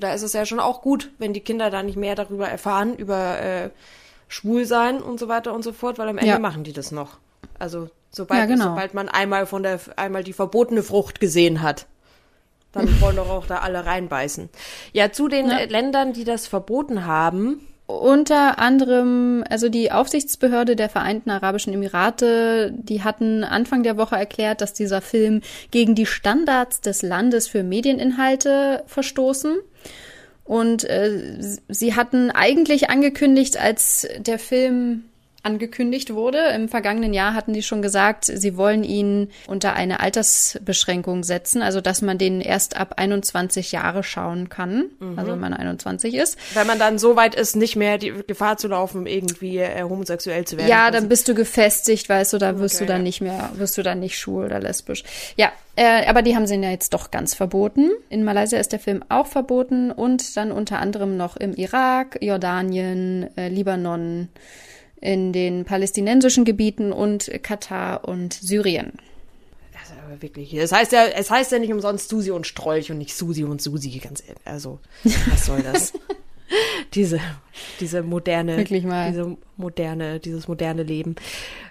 Da 0.00 0.14
ist 0.14 0.22
es 0.22 0.32
ja 0.32 0.46
schon 0.46 0.58
auch 0.58 0.82
gut, 0.82 1.10
wenn 1.18 1.32
die 1.32 1.40
Kinder 1.40 1.70
da 1.70 1.82
nicht 1.82 1.96
mehr 1.96 2.16
darüber 2.16 2.48
erfahren, 2.48 2.96
über 2.96 3.40
äh, 3.40 3.70
Schwulsein 4.26 5.00
und 5.00 5.20
so 5.20 5.28
weiter 5.28 5.52
und 5.54 5.62
so 5.62 5.72
fort, 5.72 5.98
weil 5.98 6.08
am 6.08 6.18
Ende 6.18 6.30
ja. 6.30 6.38
machen 6.38 6.64
die 6.64 6.72
das 6.72 6.90
noch. 6.90 7.18
Also 7.58 7.88
sobald, 8.10 8.40
ja, 8.40 8.46
genau. 8.46 8.64
sobald 8.64 8.94
man 8.94 9.08
einmal 9.08 9.46
von 9.46 9.62
der 9.62 9.78
einmal 9.96 10.24
die 10.24 10.32
verbotene 10.32 10.82
Frucht 10.82 11.20
gesehen 11.20 11.62
hat, 11.62 11.86
dann 12.72 13.00
wollen 13.00 13.16
doch 13.16 13.28
auch 13.28 13.46
da 13.46 13.58
alle 13.58 13.84
reinbeißen. 13.84 14.48
Ja, 14.92 15.12
zu 15.12 15.28
den. 15.28 15.46
Ländern, 15.46 16.12
die 16.12 16.24
das 16.24 16.46
verboten 16.46 17.06
haben, 17.06 17.66
unter 17.98 18.58
anderem, 18.58 19.44
also 19.48 19.68
die 19.68 19.92
Aufsichtsbehörde 19.92 20.76
der 20.76 20.88
Vereinten 20.88 21.30
Arabischen 21.30 21.72
Emirate, 21.72 22.72
die 22.72 23.02
hatten 23.02 23.44
Anfang 23.44 23.82
der 23.82 23.96
Woche 23.96 24.16
erklärt, 24.16 24.60
dass 24.60 24.72
dieser 24.72 25.00
Film 25.00 25.42
gegen 25.70 25.94
die 25.94 26.06
Standards 26.06 26.80
des 26.80 27.02
Landes 27.02 27.48
für 27.48 27.62
Medieninhalte 27.62 28.82
verstoßen. 28.86 29.58
Und 30.44 30.84
äh, 30.84 31.38
sie 31.68 31.94
hatten 31.94 32.30
eigentlich 32.30 32.90
angekündigt, 32.90 33.56
als 33.60 34.08
der 34.18 34.38
Film 34.38 35.04
angekündigt 35.42 36.14
wurde. 36.14 36.38
Im 36.54 36.68
vergangenen 36.68 37.14
Jahr 37.14 37.34
hatten 37.34 37.52
die 37.52 37.62
schon 37.62 37.82
gesagt, 37.82 38.24
sie 38.24 38.56
wollen 38.56 38.84
ihn 38.84 39.30
unter 39.46 39.72
eine 39.74 40.00
Altersbeschränkung 40.00 41.24
setzen, 41.24 41.62
also 41.62 41.80
dass 41.80 42.02
man 42.02 42.18
den 42.18 42.40
erst 42.40 42.76
ab 42.76 42.94
21 42.96 43.72
Jahre 43.72 44.02
schauen 44.02 44.48
kann, 44.48 44.86
mhm. 44.98 45.18
also 45.18 45.32
wenn 45.32 45.40
man 45.40 45.54
21 45.54 46.14
ist. 46.14 46.38
Wenn 46.54 46.66
man 46.66 46.78
dann 46.78 46.98
so 46.98 47.16
weit 47.16 47.34
ist, 47.34 47.56
nicht 47.56 47.76
mehr 47.76 47.98
die 47.98 48.12
Gefahr 48.26 48.58
zu 48.58 48.68
laufen, 48.68 49.06
irgendwie 49.06 49.58
äh, 49.58 49.82
homosexuell 49.82 50.44
zu 50.44 50.56
werden. 50.56 50.68
Ja, 50.68 50.90
dann 50.90 51.08
bist 51.08 51.28
du 51.28 51.34
gefestigt, 51.34 52.08
weißt 52.08 52.32
du, 52.32 52.38
da 52.38 52.58
wirst 52.58 52.76
okay, 52.76 52.84
du 52.84 52.92
dann 52.92 53.00
ja. 53.00 53.04
nicht 53.04 53.20
mehr, 53.20 53.50
wirst 53.54 53.78
du 53.78 53.82
dann 53.82 54.00
nicht 54.00 54.18
schwul 54.18 54.44
oder 54.44 54.60
lesbisch. 54.60 55.04
Ja, 55.36 55.52
äh, 55.76 56.06
aber 56.06 56.22
die 56.22 56.36
haben 56.36 56.46
sie 56.46 56.56
ja 56.56 56.70
jetzt 56.70 56.92
doch 56.92 57.10
ganz 57.10 57.34
verboten. 57.34 57.90
In 58.10 58.24
Malaysia 58.24 58.58
ist 58.58 58.72
der 58.72 58.80
Film 58.80 59.02
auch 59.08 59.26
verboten 59.26 59.90
und 59.90 60.36
dann 60.36 60.52
unter 60.52 60.78
anderem 60.78 61.16
noch 61.16 61.36
im 61.36 61.54
Irak, 61.54 62.18
Jordanien, 62.20 63.34
äh, 63.36 63.48
Libanon, 63.48 64.28
in 65.00 65.32
den 65.32 65.64
palästinensischen 65.64 66.44
Gebieten 66.44 66.92
und 66.92 67.30
Katar 67.42 68.06
und 68.06 68.34
Syrien. 68.34 68.92
Also 69.80 69.94
aber 70.06 70.20
wirklich. 70.22 70.52
Es 70.54 70.72
heißt 70.72 70.92
ja, 70.92 71.06
es 71.06 71.30
heißt 71.30 71.52
ja 71.52 71.58
nicht 71.58 71.72
umsonst 71.72 72.08
Susi 72.08 72.30
und 72.30 72.46
Strolch 72.46 72.90
und 72.90 72.98
nicht 72.98 73.14
Susi 73.14 73.44
und 73.44 73.62
Susi, 73.62 73.98
ganz 73.98 74.20
ehrlich. 74.20 74.42
Also, 74.44 74.78
was 75.04 75.46
soll 75.46 75.62
das? 75.62 75.92
diese, 76.94 77.20
diese 77.80 78.02
moderne, 78.02 78.56
Wirklich 78.56 78.84
mal. 78.84 79.08
diese 79.08 79.36
moderne, 79.56 80.20
dieses 80.20 80.48
moderne 80.48 80.82
Leben. 80.82 81.16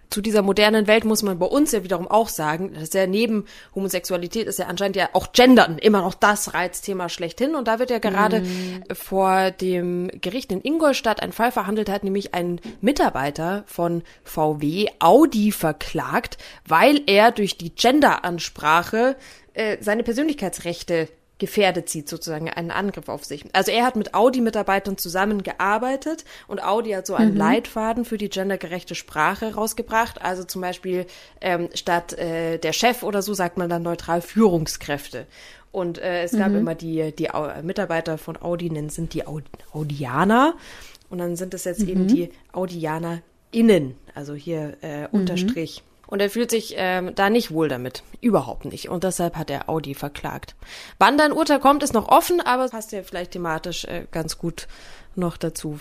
Zu 0.09 0.21
dieser 0.21 0.41
modernen 0.41 0.87
Welt 0.87 1.05
muss 1.05 1.21
man 1.21 1.37
bei 1.37 1.45
uns 1.45 1.71
ja 1.71 1.83
wiederum 1.83 2.07
auch 2.07 2.29
sagen, 2.29 2.73
dass 2.73 2.93
ja 2.93 3.05
neben 3.05 3.45
Homosexualität 3.75 4.47
ist 4.47 4.57
ja 4.57 4.65
anscheinend 4.65 4.95
ja 4.95 5.09
auch 5.13 5.33
Gendern 5.33 5.77
immer 5.77 6.01
noch 6.01 6.15
das 6.15 6.55
Reizthema 6.55 7.09
schlechthin. 7.09 7.53
Und 7.53 7.67
da 7.67 7.77
wird 7.77 7.91
ja 7.91 7.99
gerade 7.99 8.43
vor 8.91 9.51
dem 9.51 10.09
Gericht 10.19 10.51
in 10.51 10.61
Ingolstadt 10.61 11.21
ein 11.21 11.31
Fall 11.31 11.51
verhandelt, 11.51 11.89
hat 11.89 12.03
nämlich 12.03 12.33
ein 12.33 12.59
Mitarbeiter 12.81 13.63
von 13.67 14.01
VW 14.23 14.87
Audi 14.97 15.51
verklagt, 15.51 16.39
weil 16.65 17.01
er 17.05 17.31
durch 17.31 17.57
die 17.57 17.75
Genderansprache 17.75 19.15
äh, 19.53 19.77
seine 19.79 20.03
Persönlichkeitsrechte 20.03 21.07
gefährdet 21.39 21.89
sieht, 21.89 22.07
sozusagen 22.07 22.49
einen 22.49 22.69
Angriff 22.69 23.09
auf 23.09 23.25
sich. 23.25 23.45
Also 23.53 23.71
er 23.71 23.85
hat 23.85 23.95
mit 23.95 24.13
Audi-Mitarbeitern 24.13 24.97
zusammengearbeitet 24.97 26.25
und 26.47 26.63
Audi 26.63 26.91
hat 26.91 27.07
so 27.07 27.15
einen 27.15 27.35
Leitfaden 27.35 28.05
für 28.05 28.17
die 28.17 28.29
gendergerechte 28.29 28.93
Sprache 28.93 29.55
rausgebracht. 29.55 30.21
Also 30.21 30.43
zum 30.43 30.61
Beispiel 30.61 31.05
ähm, 31.41 31.69
statt 31.73 32.13
äh, 32.13 32.57
der 32.59 32.73
Chef 32.73 33.03
oder 33.03 33.21
so 33.21 33.33
sagt 33.33 33.57
man 33.57 33.69
dann 33.69 33.81
neutral 33.81 34.21
Führungskräfte. 34.21 35.25
Und 35.71 35.99
äh, 35.99 36.23
es 36.23 36.31
gab 36.31 36.51
immer 36.53 36.75
die, 36.75 37.11
die 37.15 37.31
Au 37.31 37.49
Mitarbeiter 37.61 38.17
von 38.17 38.41
Audi, 38.41 38.69
nennen 38.69 38.89
sind 38.89 39.13
die 39.13 39.27
Aud 39.27 39.43
Audianer. 39.71 40.55
Und 41.09 41.19
dann 41.19 41.35
sind 41.35 41.53
es 41.53 41.63
jetzt 41.63 41.81
eben 41.83 42.07
die 42.07 42.31
AudianerInnen, 42.51 43.95
also 44.13 44.33
hier 44.33 44.77
äh, 44.81 45.07
Unterstrich. 45.11 45.83
Und 46.09 46.21
er 46.21 46.31
fühlt 46.31 46.49
sich 46.49 46.73
ähm, 46.75 47.13
da 47.13 47.29
nicht 47.29 47.51
wohl 47.51 47.69
damit. 47.69 48.01
Überhaupt 48.19 48.65
nicht. 48.65 48.89
Und 48.89 49.03
deshalb 49.03 49.35
hat 49.35 49.51
er 49.51 49.69
Audi 49.69 49.93
verklagt. 49.93 50.55
Wann 50.97 51.19
dein 51.19 51.31
Urteil 51.31 51.59
kommt, 51.59 51.83
ist 51.83 51.93
noch 51.93 52.07
offen, 52.07 52.41
aber 52.41 52.67
passt 52.67 52.91
ja 52.91 53.03
vielleicht 53.03 53.31
thematisch 53.31 53.85
äh, 53.85 54.05
ganz 54.11 54.39
gut 54.39 54.67
noch 55.15 55.37
dazu. 55.37 55.77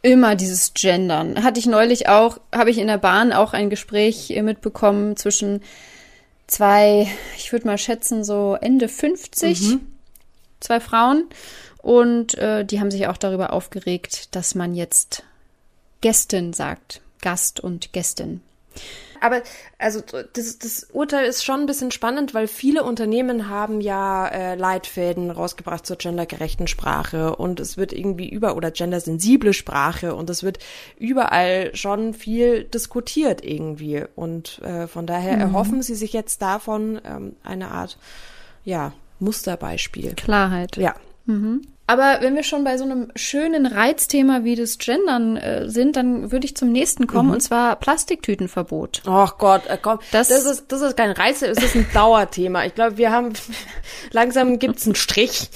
Immer 0.00 0.34
dieses 0.34 0.72
Gendern. 0.72 1.44
Hatte 1.44 1.60
ich 1.60 1.66
neulich 1.66 2.08
auch, 2.08 2.38
habe 2.54 2.70
ich 2.70 2.78
in 2.78 2.86
der 2.86 2.96
Bahn 2.96 3.34
auch 3.34 3.52
ein 3.52 3.68
Gespräch 3.68 4.30
mitbekommen 4.42 5.14
zwischen 5.18 5.62
zwei, 6.46 7.06
ich 7.36 7.52
würde 7.52 7.66
mal 7.66 7.76
schätzen, 7.76 8.24
so 8.24 8.56
Ende 8.58 8.88
50, 8.88 9.76
zwei 10.60 10.80
Frauen. 10.80 11.28
Und 11.82 12.34
äh, 12.38 12.64
die 12.64 12.80
haben 12.80 12.90
sich 12.90 13.08
auch 13.08 13.18
darüber 13.18 13.52
aufgeregt, 13.52 14.34
dass 14.34 14.54
man 14.54 14.74
jetzt 14.74 15.22
Gästin 16.00 16.54
sagt. 16.54 17.02
Gast 17.20 17.60
und 17.60 17.92
Gästin. 17.92 18.40
Aber 19.20 19.42
also 19.78 20.00
das, 20.32 20.58
das 20.58 20.88
Urteil 20.92 21.26
ist 21.26 21.44
schon 21.44 21.60
ein 21.60 21.66
bisschen 21.66 21.90
spannend, 21.90 22.34
weil 22.34 22.48
viele 22.48 22.84
Unternehmen 22.84 23.48
haben 23.48 23.80
ja 23.80 24.26
äh, 24.28 24.54
Leitfäden 24.54 25.30
rausgebracht 25.30 25.86
zur 25.86 25.96
gendergerechten 25.96 26.66
Sprache 26.66 27.36
und 27.36 27.60
es 27.60 27.76
wird 27.76 27.92
irgendwie 27.92 28.28
über 28.28 28.56
oder 28.56 28.70
gendersensible 28.70 29.52
Sprache 29.52 30.14
und 30.14 30.30
es 30.30 30.42
wird 30.42 30.58
überall 30.98 31.74
schon 31.74 32.14
viel 32.14 32.64
diskutiert 32.64 33.44
irgendwie 33.44 34.04
und 34.14 34.60
äh, 34.62 34.86
von 34.86 35.06
daher 35.06 35.38
erhoffen 35.38 35.82
sie 35.82 35.94
sich 35.94 36.12
jetzt 36.12 36.42
davon 36.42 37.00
ähm, 37.04 37.36
eine 37.42 37.70
Art 37.70 37.98
ja 38.64 38.92
Musterbeispiel. 39.18 40.14
Klarheit. 40.14 40.76
Ja. 40.76 40.94
Aber 41.88 42.18
wenn 42.20 42.34
wir 42.34 42.42
schon 42.42 42.64
bei 42.64 42.78
so 42.78 42.84
einem 42.84 43.12
schönen 43.14 43.64
Reizthema 43.66 44.42
wie 44.42 44.56
das 44.56 44.78
Gendern 44.78 45.36
äh, 45.36 45.68
sind, 45.68 45.94
dann 45.96 46.32
würde 46.32 46.44
ich 46.44 46.56
zum 46.56 46.72
nächsten 46.72 47.06
kommen, 47.06 47.30
und 47.30 47.40
zwar 47.40 47.76
Plastiktütenverbot. 47.76 49.02
Ach 49.06 49.38
Gott, 49.38 49.66
äh, 49.68 49.78
komm, 49.80 49.98
das, 50.10 50.28
Das- 50.28 50.44
ist 50.46 50.64
das 50.68 50.80
ist 50.82 50.96
kein 50.96 51.12
Reiz, 51.12 51.40
das 51.40 51.58
ist 51.62 51.76
ein 51.76 51.86
Dauerthema. 51.94 52.64
Ich 52.66 52.74
glaube, 52.74 52.96
wir 52.98 53.12
haben 53.12 53.32
langsam 54.10 54.58
gibt's 54.58 54.86
einen 54.86 54.94
Strich 54.96 55.48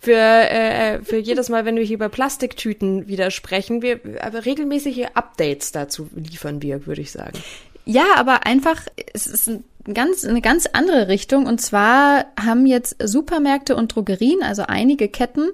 für 0.00 0.14
äh, 0.16 1.02
für 1.02 1.18
jedes 1.18 1.50
Mal, 1.50 1.64
wenn 1.66 1.76
wir 1.76 1.84
hier 1.84 1.96
über 1.96 2.08
Plastiktüten 2.08 3.06
widersprechen. 3.06 3.82
Wir 3.82 4.00
aber 4.22 4.46
regelmäßige 4.46 5.06
Updates 5.14 5.72
dazu 5.72 6.08
liefern 6.14 6.62
wir, 6.62 6.86
würde 6.86 7.02
ich 7.02 7.12
sagen. 7.12 7.38
Ja, 7.84 8.04
aber 8.16 8.46
einfach, 8.46 8.82
es 9.14 9.26
ist 9.26 9.48
ein 9.48 9.64
ganz, 9.94 10.24
eine 10.24 10.40
ganz 10.40 10.66
andere 10.72 11.08
Richtung. 11.08 11.46
Und 11.46 11.60
zwar 11.60 12.26
haben 12.40 12.66
jetzt 12.66 12.96
Supermärkte 13.02 13.76
und 13.76 13.94
Drogerien, 13.94 14.42
also 14.42 14.62
einige 14.66 15.08
Ketten, 15.08 15.48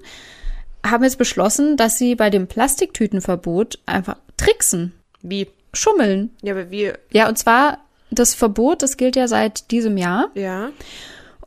haben 0.85 1.03
jetzt 1.03 1.17
beschlossen, 1.17 1.77
dass 1.77 1.97
sie 1.97 2.15
bei 2.15 2.29
dem 2.29 2.47
Plastiktütenverbot 2.47 3.79
einfach 3.85 4.17
tricksen, 4.37 4.93
Wie? 5.21 5.47
schummeln. 5.73 6.31
Ja, 6.41 6.53
aber 6.53 6.69
wir 6.69 6.99
Ja, 7.11 7.27
und 7.27 7.37
zwar 7.37 7.79
das 8.11 8.33
Verbot, 8.33 8.81
das 8.81 8.97
gilt 8.97 9.15
ja 9.15 9.27
seit 9.27 9.71
diesem 9.71 9.97
Jahr. 9.97 10.29
ja. 10.35 10.71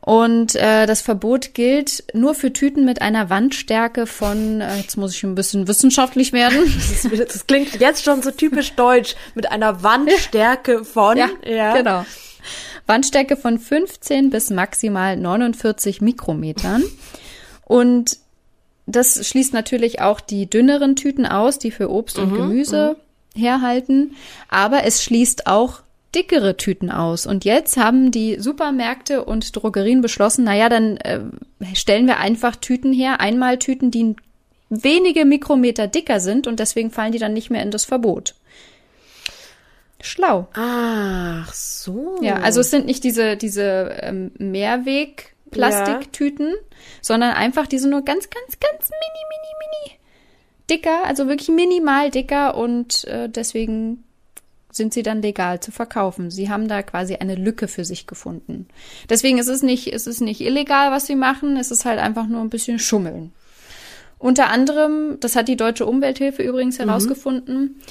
Und 0.01 0.55
äh, 0.55 0.85
das 0.85 1.01
Verbot 1.01 1.53
gilt 1.53 2.05
nur 2.13 2.33
für 2.33 2.53
Tüten 2.53 2.85
mit 2.85 3.01
einer 3.01 3.29
Wandstärke 3.29 4.07
von, 4.07 4.61
äh, 4.61 4.77
jetzt 4.77 4.95
muss 4.95 5.13
ich 5.13 5.23
ein 5.23 5.35
bisschen 5.35 5.67
wissenschaftlich 5.67 6.31
werden. 6.33 6.57
Das, 7.11 7.27
das 7.27 7.47
klingt 7.47 7.79
jetzt 7.79 8.03
schon 8.03 8.21
so 8.21 8.31
typisch 8.31 8.73
deutsch 8.73 9.15
mit 9.35 9.51
einer 9.51 9.83
Wandstärke 9.83 10.85
von 10.85 11.17
Ja, 11.17 11.75
genau. 11.75 12.05
Wandstärke 12.89 13.37
von 13.37 13.59
15 13.59 14.29
bis 14.31 14.49
maximal 14.49 15.15
49 15.15 16.01
Mikrometern. 16.01 16.83
Und 17.65 18.17
das 18.87 19.27
schließt 19.27 19.53
natürlich 19.53 20.01
auch 20.01 20.19
die 20.19 20.49
dünneren 20.49 20.95
Tüten 20.95 21.25
aus, 21.25 21.59
die 21.59 21.71
für 21.71 21.91
Obst 21.91 22.17
und 22.17 22.33
Gemüse 22.33 22.97
herhalten. 23.35 24.15
Aber 24.49 24.83
es 24.83 25.03
schließt 25.03 25.47
auch 25.47 25.81
dickere 26.15 26.57
Tüten 26.57 26.89
aus. 26.89 27.27
Und 27.27 27.45
jetzt 27.45 27.77
haben 27.77 28.11
die 28.11 28.39
Supermärkte 28.39 29.23
und 29.23 29.55
Drogerien 29.55 30.01
beschlossen, 30.01 30.43
naja, 30.43 30.69
dann 30.69 30.97
äh, 30.97 31.19
stellen 31.75 32.07
wir 32.07 32.17
einfach 32.17 32.55
Tüten 32.55 32.91
her, 32.91 33.19
Einmaltüten, 33.19 33.91
die 33.91 34.15
wenige 34.69 35.25
Mikrometer 35.25 35.87
dicker 35.87 36.19
sind 36.19 36.47
und 36.47 36.59
deswegen 36.59 36.91
fallen 36.91 37.11
die 37.11 37.19
dann 37.19 37.33
nicht 37.33 37.49
mehr 37.49 37.63
in 37.63 37.71
das 37.71 37.85
Verbot. 37.85 38.35
Schlau. 40.01 40.47
Ach 40.53 41.53
so. 41.53 42.15
Ja, 42.21 42.37
also 42.37 42.61
es 42.61 42.71
sind 42.71 42.85
nicht 42.85 43.03
diese, 43.03 43.35
diese 43.35 43.97
ähm, 44.01 44.31
Mehrweg-Plastiktüten, 44.37 46.53
sondern 47.01 47.31
einfach 47.31 47.67
diese 47.67 47.89
nur 47.89 48.03
ganz, 48.03 48.29
ganz, 48.29 48.57
ganz 48.59 48.89
mini, 48.89 49.25
mini, 49.29 49.53
mini 49.59 49.99
dicker, 50.69 51.05
also 51.05 51.27
wirklich 51.27 51.49
minimal 51.49 52.11
dicker 52.11 52.55
und 52.55 53.05
äh, 53.05 53.29
deswegen 53.29 54.03
sind 54.71 54.93
sie 54.93 55.03
dann 55.03 55.21
legal 55.21 55.59
zu 55.59 55.71
verkaufen. 55.71 56.29
Sie 56.29 56.49
haben 56.49 56.67
da 56.67 56.83
quasi 56.83 57.15
eine 57.15 57.35
Lücke 57.35 57.67
für 57.67 57.85
sich 57.85 58.05
gefunden. 58.05 58.67
Deswegen 59.09 59.39
ist 59.39 59.47
es 59.47 59.63
nicht, 59.63 59.91
es 59.91 60.05
ist 60.05 60.21
nicht 60.21 60.41
illegal, 60.41 60.91
was 60.91 61.07
sie 61.07 61.15
machen, 61.15 61.57
es 61.57 61.71
ist 61.71 61.85
halt 61.85 61.99
einfach 61.99 62.27
nur 62.27 62.41
ein 62.41 62.51
bisschen 62.51 62.77
Schummeln. 62.77 63.33
Unter 64.19 64.49
anderem, 64.49 65.17
das 65.21 65.35
hat 65.35 65.47
die 65.47 65.55
Deutsche 65.55 65.85
Umwelthilfe 65.85 66.43
übrigens 66.43 66.77
herausgefunden, 66.77 67.81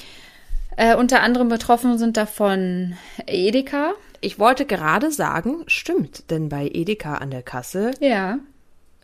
äh, 0.79 0.95
unter 0.95 1.21
anderem 1.21 1.49
betroffen 1.49 1.97
sind 1.97 2.15
davon 2.17 2.95
Edeka, 3.27 3.93
Ich 4.21 4.39
wollte 4.39 4.65
gerade 4.65 5.11
sagen, 5.11 5.63
stimmt, 5.67 6.29
denn 6.31 6.47
bei 6.49 6.67
Edeka 6.73 7.15
an 7.15 7.31
der 7.31 7.41
Kasse 7.43 7.91
Ja, 7.99 8.39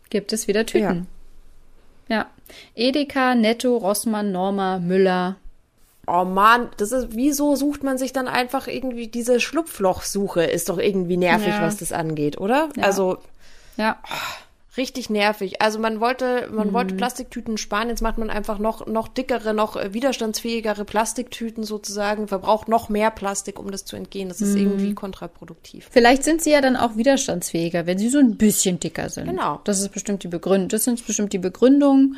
gibt 0.09 0.31
es 0.33 0.47
wieder 0.47 0.65
Tüten. 0.65 1.07
Ja. 2.07 2.27
Edeka, 2.75 3.35
Netto, 3.35 3.75
Rossmann, 3.77 4.31
Norma, 4.31 4.77
Müller. 4.79 5.35
Oh 6.07 6.23
man, 6.23 6.69
das 6.77 6.91
ist, 6.91 7.15
wieso 7.15 7.55
sucht 7.55 7.81
man 7.83 7.97
sich 7.97 8.13
dann 8.13 8.27
einfach 8.27 8.67
irgendwie 8.67 9.07
diese 9.07 9.39
Schlupflochsuche? 9.39 10.43
Ist 10.43 10.69
doch 10.69 10.77
irgendwie 10.77 11.17
nervig, 11.17 11.47
Ja. 11.55 11.61
was 11.63 11.77
das 11.77 11.91
angeht, 11.91 12.37
oder? 12.39 12.69
Ja. 12.77 12.83
Also 12.83 13.17
Ja, 13.77 13.97
richtig 14.77 15.09
nervig. 15.09 15.61
Also 15.61 15.79
man 15.79 15.99
wollte, 15.99 16.49
man 16.51 16.73
wollte 16.73 16.93
Mhm. 16.93 16.97
Plastiktüten 16.97 17.57
sparen, 17.57 17.89
jetzt 17.89 18.01
macht 18.01 18.17
man 18.17 18.29
einfach 18.29 18.59
noch, 18.59 18.85
noch 18.87 19.07
dickere, 19.07 19.53
noch 19.53 19.75
äh, 19.75 19.93
widerstandsfähigere 19.93 20.85
Plastiktüten 20.85 21.63
sozusagen, 21.63 22.27
verbraucht 22.27 22.67
noch 22.67 22.89
mehr 22.89 23.11
Plastik, 23.11 23.59
um 23.59 23.71
das 23.71 23.85
zu 23.85 23.95
entgehen. 23.95 24.27
Das 24.29 24.39
Mhm. 24.41 24.47
ist 24.47 24.55
irgendwie 24.55 24.93
kontraproduktiv. 24.93 25.87
vielleicht 25.91 26.23
sind 26.23 26.41
sie 26.41 26.51
ja 26.51 26.61
dann 26.61 26.75
auch 26.75 26.97
widerstandsfähiger, 26.97 27.85
wenn 27.85 27.97
sie 27.97 28.09
so 28.09 28.19
ein 28.19 28.35
bisschen 28.37 28.79
dicker 28.79 29.09
sind. 29.09 29.27
Genau. 29.27 29.61
Das 29.63 29.79
ist 29.79 29.89
bestimmt 29.89 30.23
die 30.23 30.27
Begründung. 30.27 30.69
Das 30.69 30.83
sind 30.83 31.05
bestimmt 31.05 31.33
die 31.33 31.37
Begründungen. 31.39 32.17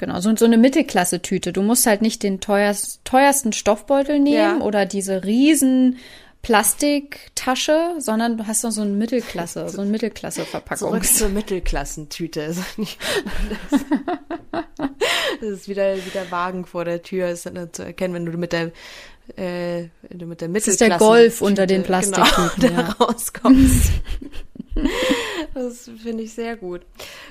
Genau, 0.00 0.20
so, 0.20 0.34
so 0.36 0.44
eine 0.44 0.58
Mittelklasse-Tüte. 0.58 1.52
Du 1.52 1.62
musst 1.62 1.84
halt 1.86 2.02
nicht 2.02 2.22
den 2.22 2.40
teuerst, 2.40 3.00
teuersten 3.04 3.52
Stoffbeutel 3.52 4.20
nehmen 4.20 4.36
Ja. 4.36 4.60
oder 4.60 4.86
diese 4.86 5.24
riesen 5.24 5.96
Plastiktasche, 6.42 7.94
sondern 7.98 8.36
du 8.38 8.46
hast 8.46 8.64
noch 8.64 8.70
so 8.70 8.80
eine 8.82 8.90
Mittelklasse, 8.92 9.68
so 9.68 9.80
eine 9.82 9.90
Mittelklasse-Verpackung. 9.92 10.88
Zurück 10.88 11.04
zur 11.04 11.28
Mittelklassentüte. 11.28 12.40
Ist 12.42 12.62
Das 15.40 15.50
ist 15.50 15.68
wieder, 15.68 15.94
wieder 15.96 16.30
Wagen 16.30 16.64
vor 16.66 16.84
der 16.84 17.02
Tür, 17.02 17.28
ist 17.28 17.46
dann 17.46 17.72
zu 17.72 17.84
erkennen, 17.84 18.14
wenn 18.14 18.26
du 18.26 18.36
mit 18.38 18.52
der, 18.52 18.72
äh, 19.36 19.88
wenn 20.08 20.18
du 20.18 20.26
mit 20.26 20.40
der 20.40 20.48
ist 20.48 20.52
Mittelklasse. 20.52 20.88
der 20.88 20.98
Golf 20.98 21.40
unter 21.42 21.66
den 21.66 21.82
Plastiktüten, 21.84 22.50
Genau, 22.60 22.80
ja. 22.80 22.94
da 22.98 23.04
rauskommst. 23.04 23.90
das 25.54 25.90
finde 26.02 26.22
ich 26.24 26.32
sehr 26.34 26.56
gut. 26.56 26.82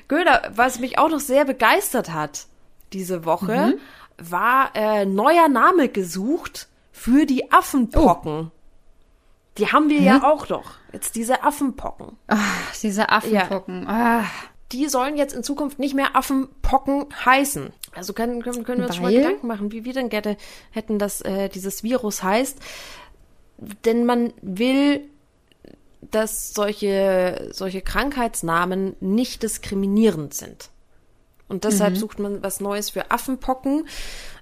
Göder, 0.08 0.52
was 0.56 0.80
mich 0.80 1.00
auch 1.00 1.10
noch 1.10 1.20
sehr 1.20 1.44
begeistert 1.46 2.14
hat 2.14 2.46
diese 2.94 3.26
Woche, 3.26 3.74
Mhm. 3.74 4.30
war 4.30 4.72
äh, 4.76 5.06
neuer 5.06 5.50
Name 5.50 5.90
gesucht 5.90 6.68
für 6.94 7.26
die 7.26 7.52
Affenpocken. 7.52 8.52
Die 9.58 9.68
haben 9.68 9.90
wir 9.90 10.02
ja 10.02 10.24
auch 10.24 10.46
doch. 10.46 10.72
Jetzt 10.94 11.16
diese 11.16 11.44
Affenpocken. 11.44 12.18
Ach, 12.28 12.76
diese 12.82 13.10
Affenpocken. 13.10 13.88
Ah. 13.88 14.26
Die 14.72 14.88
sollen 14.90 15.16
jetzt 15.16 15.34
in 15.34 15.44
Zukunft 15.44 15.80
nicht 15.80 15.96
mehr 15.96 16.16
Affenpocken 16.16 17.06
heißen. 17.26 17.72
Also 17.96 18.14
können, 18.14 18.44
können, 18.44 18.64
können 18.64 18.82
wir 18.82 18.88
uns 18.88 18.96
schon 18.96 19.06
mal 19.06 19.14
Weil? 19.14 19.22
Gedanken 19.22 19.48
machen, 19.48 19.72
wie 19.72 19.86
wir 19.86 19.94
denn 19.94 20.10
gerne 20.10 20.38
hätten, 20.72 21.00
dass 21.00 21.22
äh, 21.22 21.50
dieses 21.50 21.84
Virus 21.84 22.22
heißt. 22.22 22.60
Denn 23.86 24.06
man 24.06 24.34
will, 24.42 25.08
dass 26.02 26.54
solche, 26.54 27.50
solche 27.52 27.82
Krankheitsnamen 27.82 28.96
nicht 29.00 29.42
diskriminierend 29.42 30.34
sind. 30.34 30.70
Und 31.48 31.64
deshalb 31.64 31.96
sucht 31.98 32.20
man 32.20 32.44
was 32.44 32.60
Neues 32.60 32.90
für 32.90 33.10
Affenpocken. 33.10 33.88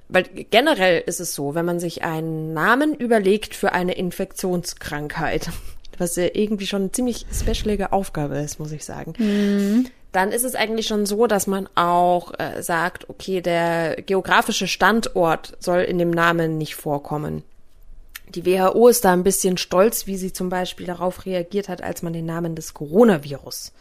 Weil 0.08 0.24
generell 0.24 1.04
ist 1.06 1.20
es 1.20 1.34
so, 1.34 1.56
wenn 1.56 1.66
man 1.66 1.80
sich 1.80 2.04
einen 2.04 2.54
Namen 2.54 2.94
überlegt 2.94 3.56
für 3.56 3.72
eine 3.72 3.94
Infektionskrankheit, 3.94 5.50
was 5.98 6.16
ja 6.16 6.28
irgendwie 6.34 6.68
schon 6.68 6.84
eine 6.84 6.92
ziemlich 6.92 7.26
specialige 7.34 7.92
Aufgabe 7.92 8.38
ist, 8.38 8.60
muss 8.60 8.72
ich 8.72 8.86
sagen, 8.86 9.90
dann 10.12 10.32
ist 10.32 10.44
es 10.44 10.56
eigentlich 10.56 10.88
schon 10.88 11.06
so, 11.06 11.28
dass 11.28 11.48
man 11.48 11.68
auch 11.76 12.34
äh, 12.38 12.62
sagt, 12.62 13.10
okay, 13.10 13.42
der 13.42 14.02
geografische 14.02 14.68
Standort 14.68 15.58
soll 15.60 15.82
in 15.82 15.98
dem 15.98 16.12
Namen 16.12 16.58
nicht 16.58 16.76
vorkommen. 16.76 17.44
Die 18.30 18.46
WHO 18.46 18.88
ist 18.88 19.06
da 19.06 19.14
ein 19.14 19.24
bisschen 19.24 19.58
stolz, 19.58 20.08
wie 20.08 20.18
sie 20.18 20.34
zum 20.34 20.50
Beispiel 20.50 20.86
darauf 20.86 21.26
reagiert 21.26 21.70
hat, 21.70 21.82
als 21.82 22.02
man 22.02 22.14
den 22.14 22.26
Namen 22.26 22.56
des 22.56 22.74
Coronavirus 22.74 23.70
äh, 23.70 23.72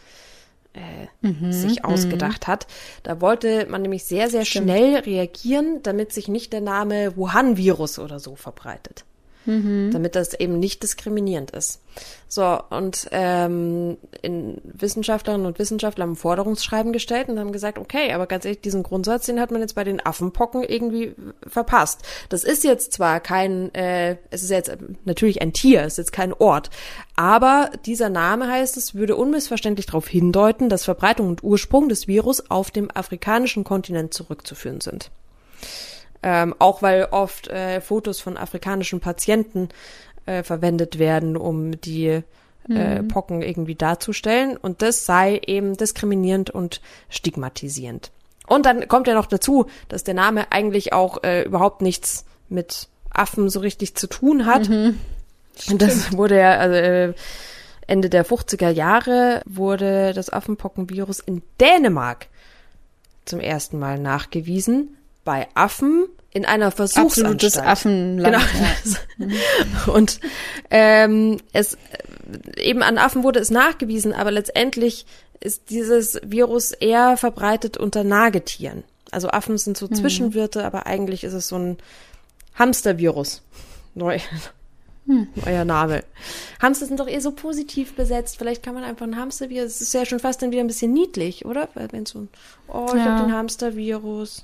sich 1.49 1.85
ausgedacht 1.85 2.47
hat. 2.47 2.67
Da 3.03 3.21
wollte 3.21 3.65
man 3.69 3.81
nämlich 3.81 4.03
sehr, 4.03 4.29
sehr 4.29 4.45
schnell 4.45 4.97
reagieren, 4.97 5.81
damit 5.83 6.13
sich 6.13 6.27
nicht 6.27 6.53
der 6.53 6.61
Name 6.61 7.15
Wuhan-Virus 7.15 7.99
oder 7.99 8.19
so 8.19 8.35
verbreitet. 8.35 9.05
Damit 9.91 10.15
das 10.15 10.33
eben 10.33 10.59
nicht 10.59 10.83
diskriminierend 10.83 11.51
ist. 11.51 11.81
So, 12.27 12.59
und 12.69 13.07
ähm, 13.11 13.97
in 14.21 14.59
Wissenschaftlerinnen 14.63 15.45
und 15.45 15.59
Wissenschaftler 15.59 16.03
haben 16.05 16.15
Forderungsschreiben 16.15 16.91
gestellt 16.91 17.29
und 17.29 17.39
haben 17.39 17.51
gesagt, 17.51 17.77
okay, 17.77 18.11
aber 18.13 18.27
ganz 18.27 18.45
ehrlich, 18.45 18.61
diesen 18.61 18.83
Grundsatz, 18.83 19.27
den 19.27 19.39
hat 19.39 19.51
man 19.51 19.61
jetzt 19.61 19.75
bei 19.75 19.83
den 19.83 20.05
Affenpocken 20.05 20.63
irgendwie 20.63 21.15
verpasst. 21.47 22.01
Das 22.29 22.43
ist 22.43 22.63
jetzt 22.63 22.93
zwar 22.93 23.19
kein, 23.19 23.73
äh, 23.75 24.17
es 24.31 24.43
ist 24.43 24.49
jetzt 24.49 24.75
natürlich 25.05 25.41
ein 25.41 25.53
Tier, 25.53 25.81
es 25.81 25.93
ist 25.93 25.97
jetzt 25.97 26.11
kein 26.11 26.33
Ort, 26.33 26.71
aber 27.15 27.69
dieser 27.85 28.09
Name 28.09 28.47
heißt 28.47 28.75
es, 28.75 28.95
würde 28.95 29.15
unmissverständlich 29.15 29.85
darauf 29.85 30.07
hindeuten, 30.07 30.67
dass 30.67 30.83
Verbreitung 30.83 31.29
und 31.29 31.43
Ursprung 31.43 31.87
des 31.87 32.07
Virus 32.07 32.49
auf 32.49 32.71
dem 32.71 32.89
afrikanischen 32.91 33.63
Kontinent 33.63 34.13
zurückzuführen 34.13 34.81
sind. 34.81 35.11
Ähm, 36.27 36.55
auch 36.57 36.81
weil 36.81 37.09
oft 37.11 37.49
äh, 37.49 37.79
Fotos 37.81 38.19
von 38.19 38.35
afrikanischen 38.35 38.99
Patienten 38.99 39.69
äh, 40.25 40.41
verwendet 40.41 40.97
werden, 40.97 41.37
um 41.37 41.79
die 41.79 42.23
äh, 42.67 43.03
Pocken 43.03 43.43
irgendwie 43.43 43.75
darzustellen. 43.75 44.57
Und 44.57 44.81
das 44.81 45.05
sei 45.05 45.39
eben 45.45 45.77
diskriminierend 45.77 46.49
und 46.49 46.81
stigmatisierend. 47.09 48.09
Und 48.47 48.65
dann 48.65 48.87
kommt 48.87 49.07
ja 49.07 49.13
noch 49.13 49.27
dazu, 49.27 49.67
dass 49.87 50.03
der 50.03 50.15
Name 50.15 50.51
eigentlich 50.51 50.93
auch 50.93 51.23
äh, 51.23 51.43
überhaupt 51.43 51.83
nichts 51.83 52.25
mit 52.49 52.87
Affen 53.11 53.49
so 53.49 53.59
richtig 53.59 53.93
zu 53.95 54.07
tun 54.07 54.47
hat. 54.47 54.67
Und 54.67 55.81
das 55.81 56.11
wurde 56.17 56.39
ja, 56.39 56.57
also 56.57 56.75
äh, 56.75 57.13
Ende 57.87 58.09
der 58.09 58.25
50er 58.25 58.69
Jahre 58.69 59.43
wurde 59.45 60.13
das 60.13 60.31
Affenpockenvirus 60.31 61.19
in 61.19 61.43
Dänemark 61.61 62.27
zum 63.25 63.39
ersten 63.39 63.77
Mal 63.77 63.99
nachgewiesen. 63.99 64.97
Bei 65.23 65.47
Affen 65.53 66.07
in 66.35 66.43
einer 66.45 66.69
Versuchsanstalt. 66.69 67.27
Absolutes 67.27 67.57
Affenland. 67.57 68.37
Genau. 69.17 69.33
Und 69.93 70.19
ähm, 70.69 71.37
es 71.53 71.77
eben 72.57 72.83
an 72.83 72.97
Affen 72.97 73.23
wurde 73.23 73.39
es 73.39 73.51
nachgewiesen, 73.51 74.11
aber 74.11 74.31
letztendlich 74.31 75.05
ist 75.39 75.69
dieses 75.69 76.19
Virus 76.25 76.71
eher 76.71 77.15
verbreitet 77.15 77.77
unter 77.77 78.03
Nagetieren. 78.03 78.83
Also 79.11 79.29
Affen 79.29 79.57
sind 79.57 79.77
so 79.77 79.87
Zwischenwirte, 79.87 80.65
aber 80.65 80.87
eigentlich 80.87 81.23
ist 81.23 81.31
es 81.31 81.47
so 81.47 81.57
ein 81.57 81.77
Hamstervirus. 82.55 83.41
Neu. 83.93 84.19
Neuer 85.05 85.63
Name. 85.63 86.03
Hamster 86.61 86.85
sind 86.87 86.99
doch 86.99 87.07
eher 87.07 87.21
so 87.21 87.31
positiv 87.31 87.93
besetzt. 87.95 88.37
Vielleicht 88.37 88.61
kann 88.61 88.73
man 88.73 88.83
einfach 88.83 89.05
ein 89.05 89.15
Hamstervirus. 89.15 89.67
Es 89.75 89.81
ist 89.81 89.93
ja 89.93 90.05
schon 90.05 90.19
fast 90.19 90.41
dann 90.41 90.51
wieder 90.51 90.61
ein 90.63 90.67
bisschen 90.67 90.91
niedlich, 90.91 91.45
oder? 91.45 91.69
Weil 91.75 91.93
Wenn 91.93 92.05
so 92.05 92.19
ein, 92.19 92.29
oh, 92.67 92.87
ich 92.89 92.95
Ja. 92.95 93.05
habe 93.05 93.23
den 93.27 93.33
Hamstervirus. 93.37 94.43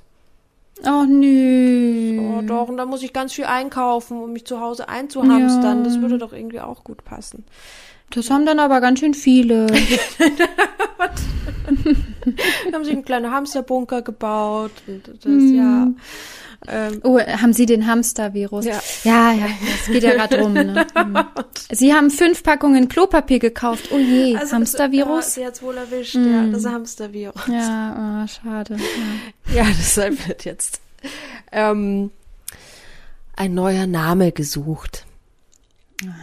Oh, 0.86 1.04
nö. 1.08 2.20
Oh, 2.20 2.42
doch, 2.42 2.70
und 2.70 2.78
da 2.78 2.86
muss 2.86 3.04
ich 3.04 3.14
ganz 3.14 3.34
viel 3.34 3.46
einkaufen, 3.46 4.22
um 4.22 4.34
mich 4.34 4.46
zu 4.46 4.60
Hause 4.60 4.90
einzuhamstern. 4.90 5.80
Ja. 5.80 5.84
Das 5.84 6.02
würde 6.02 6.18
doch 6.18 6.34
irgendwie 6.34 6.60
auch 6.60 6.84
gut 6.84 7.04
passen. 7.04 7.46
Das 8.10 8.30
haben 8.30 8.46
dann 8.46 8.60
aber 8.60 8.82
ganz 8.82 9.00
schön 9.00 9.14
viele. 9.14 9.68
Haben 12.74 12.84
sich 12.84 12.94
einen 12.94 13.06
kleinen 13.06 13.32
Hamsterbunker 13.32 14.02
gebaut 14.02 14.72
und 14.88 15.08
das, 15.08 15.44
ja. 15.54 15.88
Ähm, 16.68 17.00
Oh, 17.04 17.20
haben 17.20 17.54
Sie 17.54 17.66
den 17.66 17.88
Hamstervirus? 17.88 18.66
Ja. 18.66 18.80
ja, 19.04 19.34
ja, 19.34 19.48
das 19.48 19.88
geht 19.88 20.04
ja 20.04 20.14
gerade 20.14 20.40
rum. 20.42 20.54
Ne? 20.54 20.86
Hm. 20.96 21.18
Sie 21.72 21.94
haben 21.94 22.12
fünf 22.12 22.44
Packungen 22.44 22.88
Klopapier 22.88 23.40
gekauft. 23.40 23.90
Oh 23.92 23.98
je, 23.98 24.36
also, 24.36 24.56
Hamstervirus? 24.56 25.36
Ja, 25.36 25.42
sie 25.42 25.46
hat's 25.48 25.64
wohl 25.64 25.78
erwischt, 25.78 26.16
ja, 26.16 26.46
das 26.48 26.66
Hamstervirus. 26.66 27.48
Ja, 27.48 28.24
oh, 28.24 28.28
schade. 28.28 28.78
Ja. 29.48 29.64
Ja, 29.64 29.64
deshalb 29.70 30.28
wird 30.28 30.46
jetzt 30.46 30.82
ähm, 31.52 32.12
ein 33.36 33.54
neuer 33.54 33.88
Name 33.88 34.32
gesucht. 34.32 35.06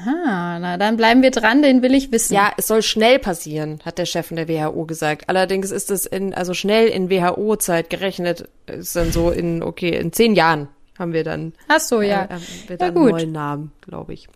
Ah, 0.06 0.58
na, 0.58 0.76
dann 0.76 0.96
bleiben 0.96 1.22
wir 1.22 1.30
dran, 1.30 1.62
den 1.62 1.82
will 1.82 1.94
ich 1.94 2.10
wissen. 2.10 2.34
Ja, 2.34 2.50
es 2.56 2.66
soll 2.66 2.82
schnell 2.82 3.18
passieren, 3.18 3.78
hat 3.84 3.98
der 3.98 4.06
Chef 4.06 4.26
von 4.26 4.36
der 4.36 4.48
WHO 4.48 4.84
gesagt. 4.86 5.28
Allerdings 5.28 5.70
ist 5.70 5.90
es 5.90 6.04
in, 6.06 6.34
also 6.34 6.52
schnell 6.54 6.88
in 6.88 7.10
WHO-Zeit 7.10 7.88
gerechnet, 7.90 8.48
ist 8.66 8.96
dann 8.96 9.12
so 9.12 9.30
in, 9.30 9.62
okay, 9.62 9.90
in 9.96 10.12
zehn 10.12 10.34
Jahren 10.34 10.68
haben 10.98 11.12
wir 11.12 11.22
dann, 11.22 11.52
Ach 11.68 11.78
so, 11.80 12.02
ja. 12.02 12.24
äh, 12.24 12.28
haben 12.34 12.42
wir 12.66 12.76
Ja, 12.76 12.76
dann 12.76 12.94
gut. 12.94 13.02
einen 13.04 13.10
neuen 13.12 13.32
Namen, 13.32 13.72
glaube 13.82 14.14
ich. 14.14 14.28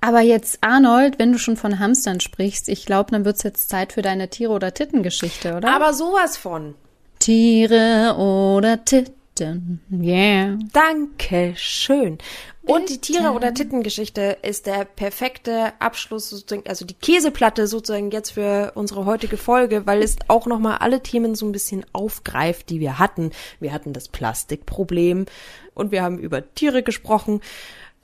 Aber 0.00 0.20
jetzt, 0.20 0.58
Arnold, 0.60 1.18
wenn 1.18 1.32
du 1.32 1.38
schon 1.38 1.56
von 1.56 1.78
Hamstern 1.78 2.20
sprichst, 2.20 2.68
ich 2.68 2.84
glaube, 2.84 3.10
dann 3.12 3.24
wird's 3.24 3.42
jetzt 3.42 3.68
Zeit 3.68 3.92
für 3.92 4.02
deine 4.02 4.28
Tiere- 4.28 4.52
oder 4.52 4.74
Tittengeschichte, 4.74 5.56
oder? 5.56 5.74
Aber 5.74 5.94
sowas 5.94 6.36
von. 6.36 6.74
Tiere 7.20 8.16
oder 8.18 8.84
Titten, 8.84 9.80
yeah. 9.90 10.58
Danke 10.72 11.54
schön. 11.56 12.18
Und 12.64 12.90
die 12.90 12.98
Tiere- 12.98 13.32
oder 13.32 13.52
Tittengeschichte 13.52 14.38
ist 14.42 14.66
der 14.66 14.84
perfekte 14.84 15.72
Abschluss, 15.80 16.30
sozusagen, 16.30 16.68
also 16.68 16.84
die 16.84 16.94
Käseplatte 16.94 17.66
sozusagen 17.66 18.12
jetzt 18.12 18.30
für 18.30 18.72
unsere 18.76 19.04
heutige 19.04 19.36
Folge, 19.36 19.84
weil 19.84 20.00
es 20.00 20.16
auch 20.28 20.46
nochmal 20.46 20.78
alle 20.78 21.02
Themen 21.02 21.34
so 21.34 21.44
ein 21.44 21.52
bisschen 21.52 21.84
aufgreift, 21.92 22.70
die 22.70 22.78
wir 22.78 23.00
hatten. 23.00 23.32
Wir 23.58 23.72
hatten 23.72 23.92
das 23.92 24.08
Plastikproblem 24.08 25.26
und 25.74 25.90
wir 25.90 26.02
haben 26.02 26.18
über 26.18 26.54
Tiere 26.54 26.84
gesprochen. 26.84 27.40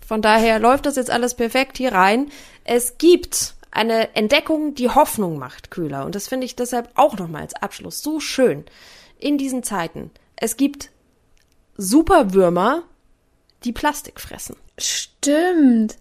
Von 0.04 0.22
daher 0.22 0.58
läuft 0.58 0.86
das 0.86 0.96
jetzt 0.96 1.10
alles 1.10 1.34
perfekt 1.34 1.76
hier 1.76 1.92
rein. 1.92 2.28
Es 2.64 2.98
gibt 2.98 3.54
eine 3.70 4.16
Entdeckung, 4.16 4.74
die 4.74 4.88
Hoffnung 4.88 5.38
macht, 5.38 5.70
Köhler. 5.70 6.04
Und 6.04 6.14
das 6.16 6.26
finde 6.26 6.46
ich 6.46 6.56
deshalb 6.56 6.90
auch 6.96 7.16
nochmal 7.16 7.42
als 7.42 7.54
Abschluss 7.54 8.02
so 8.02 8.18
schön. 8.18 8.64
In 9.20 9.38
diesen 9.38 9.62
Zeiten. 9.62 10.10
Es 10.34 10.56
gibt 10.56 10.90
Superwürmer, 11.76 12.84
die 13.64 13.72
Plastik 13.72 14.20
fressen. 14.20 14.56
Stimmt. 14.78 15.96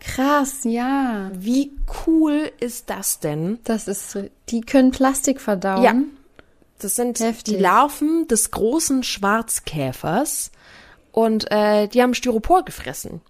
Krass, 0.00 0.60
ja. 0.64 1.30
Wie 1.34 1.72
cool 2.06 2.50
ist 2.58 2.90
das 2.90 3.20
denn? 3.20 3.58
Das 3.64 3.86
ist, 3.86 4.18
die 4.48 4.62
können 4.62 4.90
Plastik 4.90 5.40
verdauen. 5.40 5.82
Ja. 5.82 5.94
Das 6.78 6.96
sind 6.96 7.20
Heftig. 7.20 7.54
die 7.54 7.60
Larven 7.60 8.26
des 8.26 8.50
großen 8.50 9.02
Schwarzkäfers 9.02 10.50
und 11.12 11.50
äh, 11.50 11.88
die 11.88 12.02
haben 12.02 12.14
Styropor 12.14 12.64
gefressen. 12.64 13.20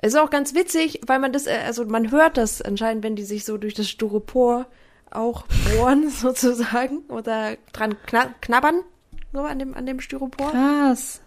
Ist 0.00 0.16
auch 0.16 0.30
ganz 0.30 0.54
witzig, 0.54 1.00
weil 1.06 1.18
man 1.18 1.32
das, 1.32 1.46
äh, 1.46 1.58
also 1.66 1.84
man 1.84 2.10
hört 2.10 2.38
das 2.38 2.62
anscheinend, 2.62 3.04
wenn 3.04 3.16
die 3.16 3.24
sich 3.24 3.44
so 3.44 3.58
durch 3.58 3.74
das 3.74 3.88
Styropor 3.88 4.66
auch 5.10 5.44
bohren 5.76 6.08
sozusagen 6.10 7.00
oder 7.08 7.56
dran 7.72 7.96
kna 8.06 8.34
knabbern, 8.40 8.80
so 9.32 9.40
an 9.40 9.58
dem, 9.58 9.74
an 9.74 9.84
dem 9.84 10.00
Styropor. 10.00 10.50
Krass. 10.50 11.20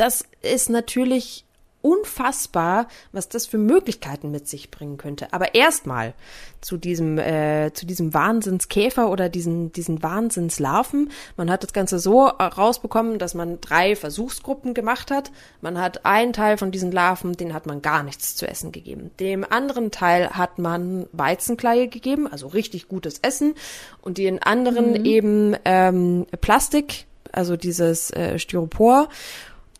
Das 0.00 0.24
ist 0.42 0.70
natürlich 0.70 1.44
unfassbar, 1.80 2.88
was 3.12 3.28
das 3.28 3.46
für 3.46 3.58
Möglichkeiten 3.58 4.30
mit 4.30 4.48
sich 4.48 4.70
bringen 4.70 4.96
könnte. 4.96 5.32
Aber 5.32 5.54
erstmal 5.54 6.14
zu 6.60 6.76
diesem 6.76 7.18
äh, 7.18 7.70
zu 7.72 7.86
diesem 7.86 8.12
Wahnsinnskäfer 8.12 9.10
oder 9.10 9.28
diesen 9.28 9.72
diesen 9.72 10.02
Wahnsinnslarven. 10.02 11.10
Man 11.36 11.50
hat 11.50 11.62
das 11.62 11.72
Ganze 11.72 12.00
so 12.00 12.26
äh, 12.26 12.42
rausbekommen, 12.42 13.20
dass 13.20 13.34
man 13.34 13.60
drei 13.60 13.94
Versuchsgruppen 13.94 14.74
gemacht 14.74 15.12
hat. 15.12 15.30
Man 15.60 15.80
hat 15.80 16.04
einen 16.04 16.32
Teil 16.32 16.58
von 16.58 16.72
diesen 16.72 16.90
Larven, 16.90 17.34
den 17.34 17.54
hat 17.54 17.66
man 17.66 17.80
gar 17.80 18.02
nichts 18.02 18.34
zu 18.34 18.48
essen 18.48 18.72
gegeben. 18.72 19.12
Dem 19.20 19.44
anderen 19.48 19.92
Teil 19.92 20.30
hat 20.30 20.58
man 20.58 21.06
Weizenkleie 21.12 21.86
gegeben, 21.86 22.26
also 22.26 22.48
richtig 22.48 22.88
gutes 22.88 23.20
Essen, 23.20 23.54
und 24.02 24.18
den 24.18 24.42
anderen 24.42 25.04
eben 25.04 25.56
ähm, 25.64 26.26
Plastik, 26.40 27.06
also 27.30 27.56
dieses 27.56 28.10
äh, 28.10 28.38
Styropor. 28.38 29.08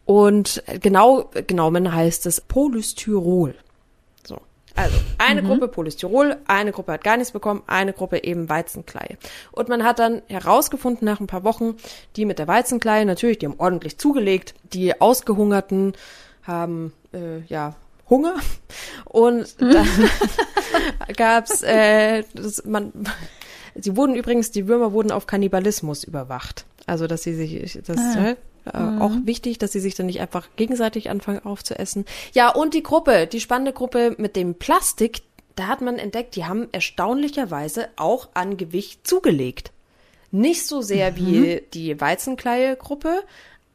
Und 0.08 0.62
genau 0.80 1.28
genommen 1.46 1.92
heißt 1.92 2.24
es 2.24 2.40
Polystyrol. 2.40 3.54
Also 4.74 4.96
eine 5.18 5.42
Gruppe 5.42 5.66
Polystyrol, 5.66 6.36
eine 6.46 6.72
Gruppe 6.72 6.92
hat 6.92 7.04
gar 7.04 7.16
nichts 7.16 7.32
bekommen, 7.32 7.62
eine 7.66 7.92
Gruppe 7.92 8.22
eben 8.22 8.48
Weizenkleie. 8.48 9.18
Und 9.50 9.68
man 9.68 9.82
hat 9.82 9.98
dann 9.98 10.22
herausgefunden 10.28 11.04
nach 11.04 11.18
ein 11.18 11.26
paar 11.26 11.42
Wochen, 11.42 11.76
die 12.14 12.24
mit 12.24 12.38
der 12.38 12.46
Weizenkleie, 12.46 13.04
natürlich, 13.04 13.38
die 13.38 13.46
haben 13.46 13.56
ordentlich 13.58 13.98
zugelegt, 13.98 14.54
die 14.72 14.98
Ausgehungerten 14.98 15.94
haben 16.42 16.92
äh, 17.12 17.40
ja 17.48 17.74
Hunger 18.08 18.36
und 19.04 19.60
dann 19.60 19.86
gab's 21.16 21.62
äh, 21.62 22.22
das, 22.32 22.64
man 22.64 22.92
sie 23.74 23.96
wurden 23.96 24.14
übrigens 24.14 24.50
die 24.50 24.66
Würmer 24.66 24.92
wurden 24.92 25.12
auf 25.12 25.26
Kannibalismus 25.26 26.04
überwacht 26.04 26.64
also 26.86 27.06
dass 27.06 27.22
sie 27.22 27.34
sich 27.34 27.78
das 27.86 27.98
Ah. 27.98 28.34
Äh, 28.74 28.78
äh, 28.78 29.00
auch 29.00 29.12
wichtig 29.24 29.58
dass 29.58 29.72
sie 29.72 29.80
sich 29.80 29.94
dann 29.94 30.06
nicht 30.06 30.20
einfach 30.20 30.48
gegenseitig 30.56 31.10
anfangen 31.10 31.44
aufzuessen 31.44 32.04
ja 32.32 32.48
und 32.54 32.74
die 32.74 32.82
Gruppe 32.82 33.26
die 33.26 33.40
spannende 33.40 33.72
Gruppe 33.72 34.14
mit 34.18 34.36
dem 34.36 34.54
Plastik 34.54 35.22
da 35.56 35.66
hat 35.66 35.80
man 35.80 35.98
entdeckt 35.98 36.36
die 36.36 36.44
haben 36.44 36.68
erstaunlicherweise 36.72 37.88
auch 37.96 38.28
an 38.34 38.56
Gewicht 38.56 39.06
zugelegt 39.06 39.72
nicht 40.30 40.66
so 40.66 40.82
sehr 40.82 41.16
wie 41.16 41.62
die 41.72 42.00
Weizenkleie-Gruppe, 42.00 43.22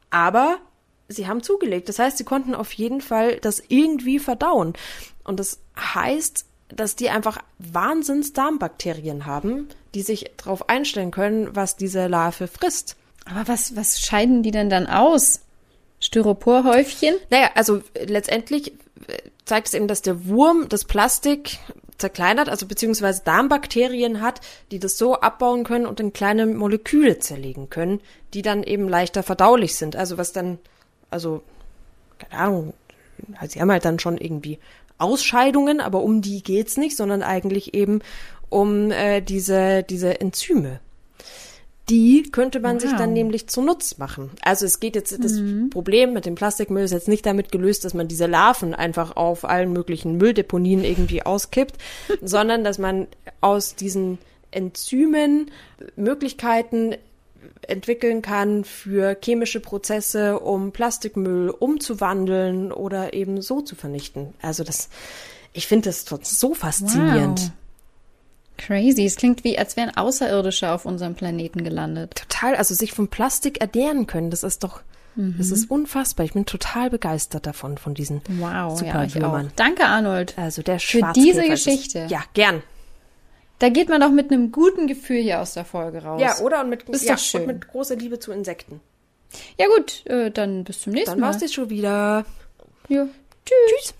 aber 0.09 0.57
sie 1.07 1.27
haben 1.27 1.41
zugelegt. 1.41 1.89
Das 1.89 1.99
heißt, 1.99 2.17
sie 2.17 2.23
konnten 2.23 2.55
auf 2.55 2.71
jeden 2.73 3.01
Fall 3.01 3.37
das 3.37 3.61
irgendwie 3.67 4.19
verdauen. 4.19 4.73
Und 5.23 5.39
das 5.39 5.59
heißt, 5.77 6.45
dass 6.69 6.95
die 6.95 7.09
einfach 7.09 7.39
Wahnsinns 7.59 8.33
Darmbakterien 8.33 9.25
haben, 9.25 9.67
die 9.95 10.01
sich 10.01 10.31
darauf 10.37 10.69
einstellen 10.69 11.11
können, 11.11 11.55
was 11.55 11.75
diese 11.75 12.07
Larve 12.07 12.47
frisst. 12.47 12.97
Aber 13.25 13.47
was, 13.47 13.75
was 13.75 13.99
scheiden 13.99 14.43
die 14.43 14.51
denn 14.51 14.69
dann 14.69 14.87
aus? 14.87 15.41
Styroporhäufchen? 15.99 17.15
Naja, 17.29 17.49
also 17.55 17.81
letztendlich 18.05 18.73
äh, 19.07 19.17
zeigt 19.45 19.67
es 19.67 19.73
eben, 19.73 19.87
dass 19.87 20.01
der 20.01 20.25
Wurm 20.27 20.67
das 20.69 20.85
Plastik 20.85 21.59
zerkleinert, 21.97 22.49
also 22.49 22.65
beziehungsweise 22.65 23.21
Darmbakterien 23.23 24.21
hat, 24.21 24.41
die 24.71 24.79
das 24.79 24.97
so 24.97 25.15
abbauen 25.15 25.63
können 25.63 25.85
und 25.85 25.99
in 25.99 26.11
kleine 26.11 26.45
Moleküle 26.45 27.19
zerlegen 27.19 27.69
können, 27.69 28.01
die 28.33 28.41
dann 28.41 28.63
eben 28.63 28.89
leichter 28.89 29.23
verdaulich 29.23 29.75
sind. 29.75 29.95
Also 29.95 30.17
was 30.17 30.33
dann, 30.33 30.59
also, 31.09 31.43
keine 32.19 32.41
Ahnung, 32.41 32.73
also 33.39 33.53
sie 33.53 33.61
haben 33.61 33.71
halt 33.71 33.85
dann 33.85 33.99
schon 33.99 34.17
irgendwie 34.17 34.59
Ausscheidungen, 34.97 35.79
aber 35.79 36.01
um 36.01 36.21
die 36.21 36.43
geht's 36.43 36.77
nicht, 36.77 36.97
sondern 36.97 37.23
eigentlich 37.23 37.73
eben 37.73 37.99
um 38.49 38.91
äh, 38.91 39.21
diese, 39.21 39.83
diese 39.83 40.19
Enzyme. 40.19 40.79
Die 41.89 42.23
könnte 42.31 42.61
man 42.61 42.79
sich 42.79 42.91
dann 42.91 43.09
Wow. 43.09 43.13
nämlich 43.15 43.47
zunutz 43.47 43.97
machen. 43.97 44.31
Also 44.41 44.65
es 44.65 44.79
geht 44.79 44.95
jetzt, 44.95 45.21
das 45.21 45.41
Problem 45.69 46.13
mit 46.13 46.25
dem 46.25 46.35
Plastikmüll 46.35 46.83
ist 46.83 46.91
jetzt 46.91 47.09
nicht 47.09 47.25
damit 47.25 47.51
gelöst, 47.51 47.83
dass 47.83 47.93
man 47.93 48.07
diese 48.07 48.25
Larven 48.25 48.73
einfach 48.73 49.17
auf 49.17 49.43
allen 49.43 49.73
möglichen 49.73 50.17
Mülldeponien 50.17 50.83
irgendwie 50.85 51.23
auskippt, 51.23 51.75
sondern 52.21 52.63
dass 52.63 52.77
man 52.77 53.07
aus 53.41 53.75
diesen 53.75 54.17
Enzymen 54.51 55.51
Möglichkeiten 55.97 56.95
entwickeln 57.67 58.21
kann 58.21 58.63
für 58.63 59.17
chemische 59.21 59.59
Prozesse, 59.59 60.39
um 60.39 60.71
Plastikmüll 60.71 61.49
umzuwandeln 61.49 62.71
oder 62.71 63.13
eben 63.13 63.41
so 63.41 63.61
zu 63.61 63.75
vernichten. 63.75 64.33
Also 64.41 64.63
das, 64.63 64.89
ich 65.53 65.67
finde 65.67 65.89
das 65.89 66.05
so 66.23 66.53
faszinierend. 66.53 67.39
Wow. 67.39 67.51
Crazy. 68.65 69.05
Es 69.05 69.15
klingt 69.15 69.43
wie, 69.43 69.57
als 69.57 69.75
wären 69.75 69.95
Außerirdische 69.95 70.71
auf 70.71 70.85
unserem 70.85 71.15
Planeten 71.15 71.63
gelandet. 71.63 72.15
Total, 72.15 72.55
also 72.55 72.73
sich 72.73 72.93
vom 72.93 73.07
Plastik 73.07 73.61
ernähren 73.61 74.07
können, 74.07 74.29
das 74.29 74.43
ist 74.43 74.63
doch, 74.63 74.81
das 75.15 75.51
ist 75.51 75.69
unfassbar. 75.69 76.25
Ich 76.25 76.33
bin 76.33 76.45
total 76.45 76.89
begeistert 76.89 77.45
davon, 77.45 77.77
von 77.77 77.93
diesen 77.93 78.21
Wow, 78.39 78.79
super 78.79 79.03
ja. 79.05 79.45
Danke, 79.55 79.85
Arnold. 79.85 80.37
Also 80.37 80.63
der 80.63 80.79
Für 80.79 81.11
diese 81.15 81.41
ist 81.43 81.49
es. 81.49 81.65
Geschichte. 81.65 82.07
Ja, 82.09 82.23
gern. 82.33 82.63
Da 83.59 83.69
geht 83.69 83.89
man 83.89 84.01
doch 84.01 84.09
mit 84.11 84.31
einem 84.31 84.51
guten 84.51 84.87
Gefühl 84.87 85.21
hier 85.21 85.39
aus 85.39 85.53
der 85.53 85.65
Folge 85.65 86.03
raus. 86.03 86.21
Ja, 86.21 86.39
oder? 86.39 86.61
Und 86.61 86.69
mit, 86.69 86.83
Ist 86.89 87.05
ja, 87.05 87.13
doch 87.13 87.21
schön. 87.21 87.41
und 87.41 87.47
mit 87.47 87.67
großer 87.67 87.95
Liebe 87.95 88.19
zu 88.19 88.31
Insekten. 88.31 88.81
Ja 89.59 89.67
gut, 89.67 90.05
äh, 90.07 90.31
dann 90.31 90.63
bis 90.63 90.81
zum 90.81 90.93
nächsten 90.93 91.11
Dann 91.11 91.19
Mal. 91.19 91.27
war's 91.27 91.37
das 91.39 91.53
schon 91.53 91.69
wieder. 91.69 92.25
Ja. 92.89 93.07
Tschüss. 93.45 93.93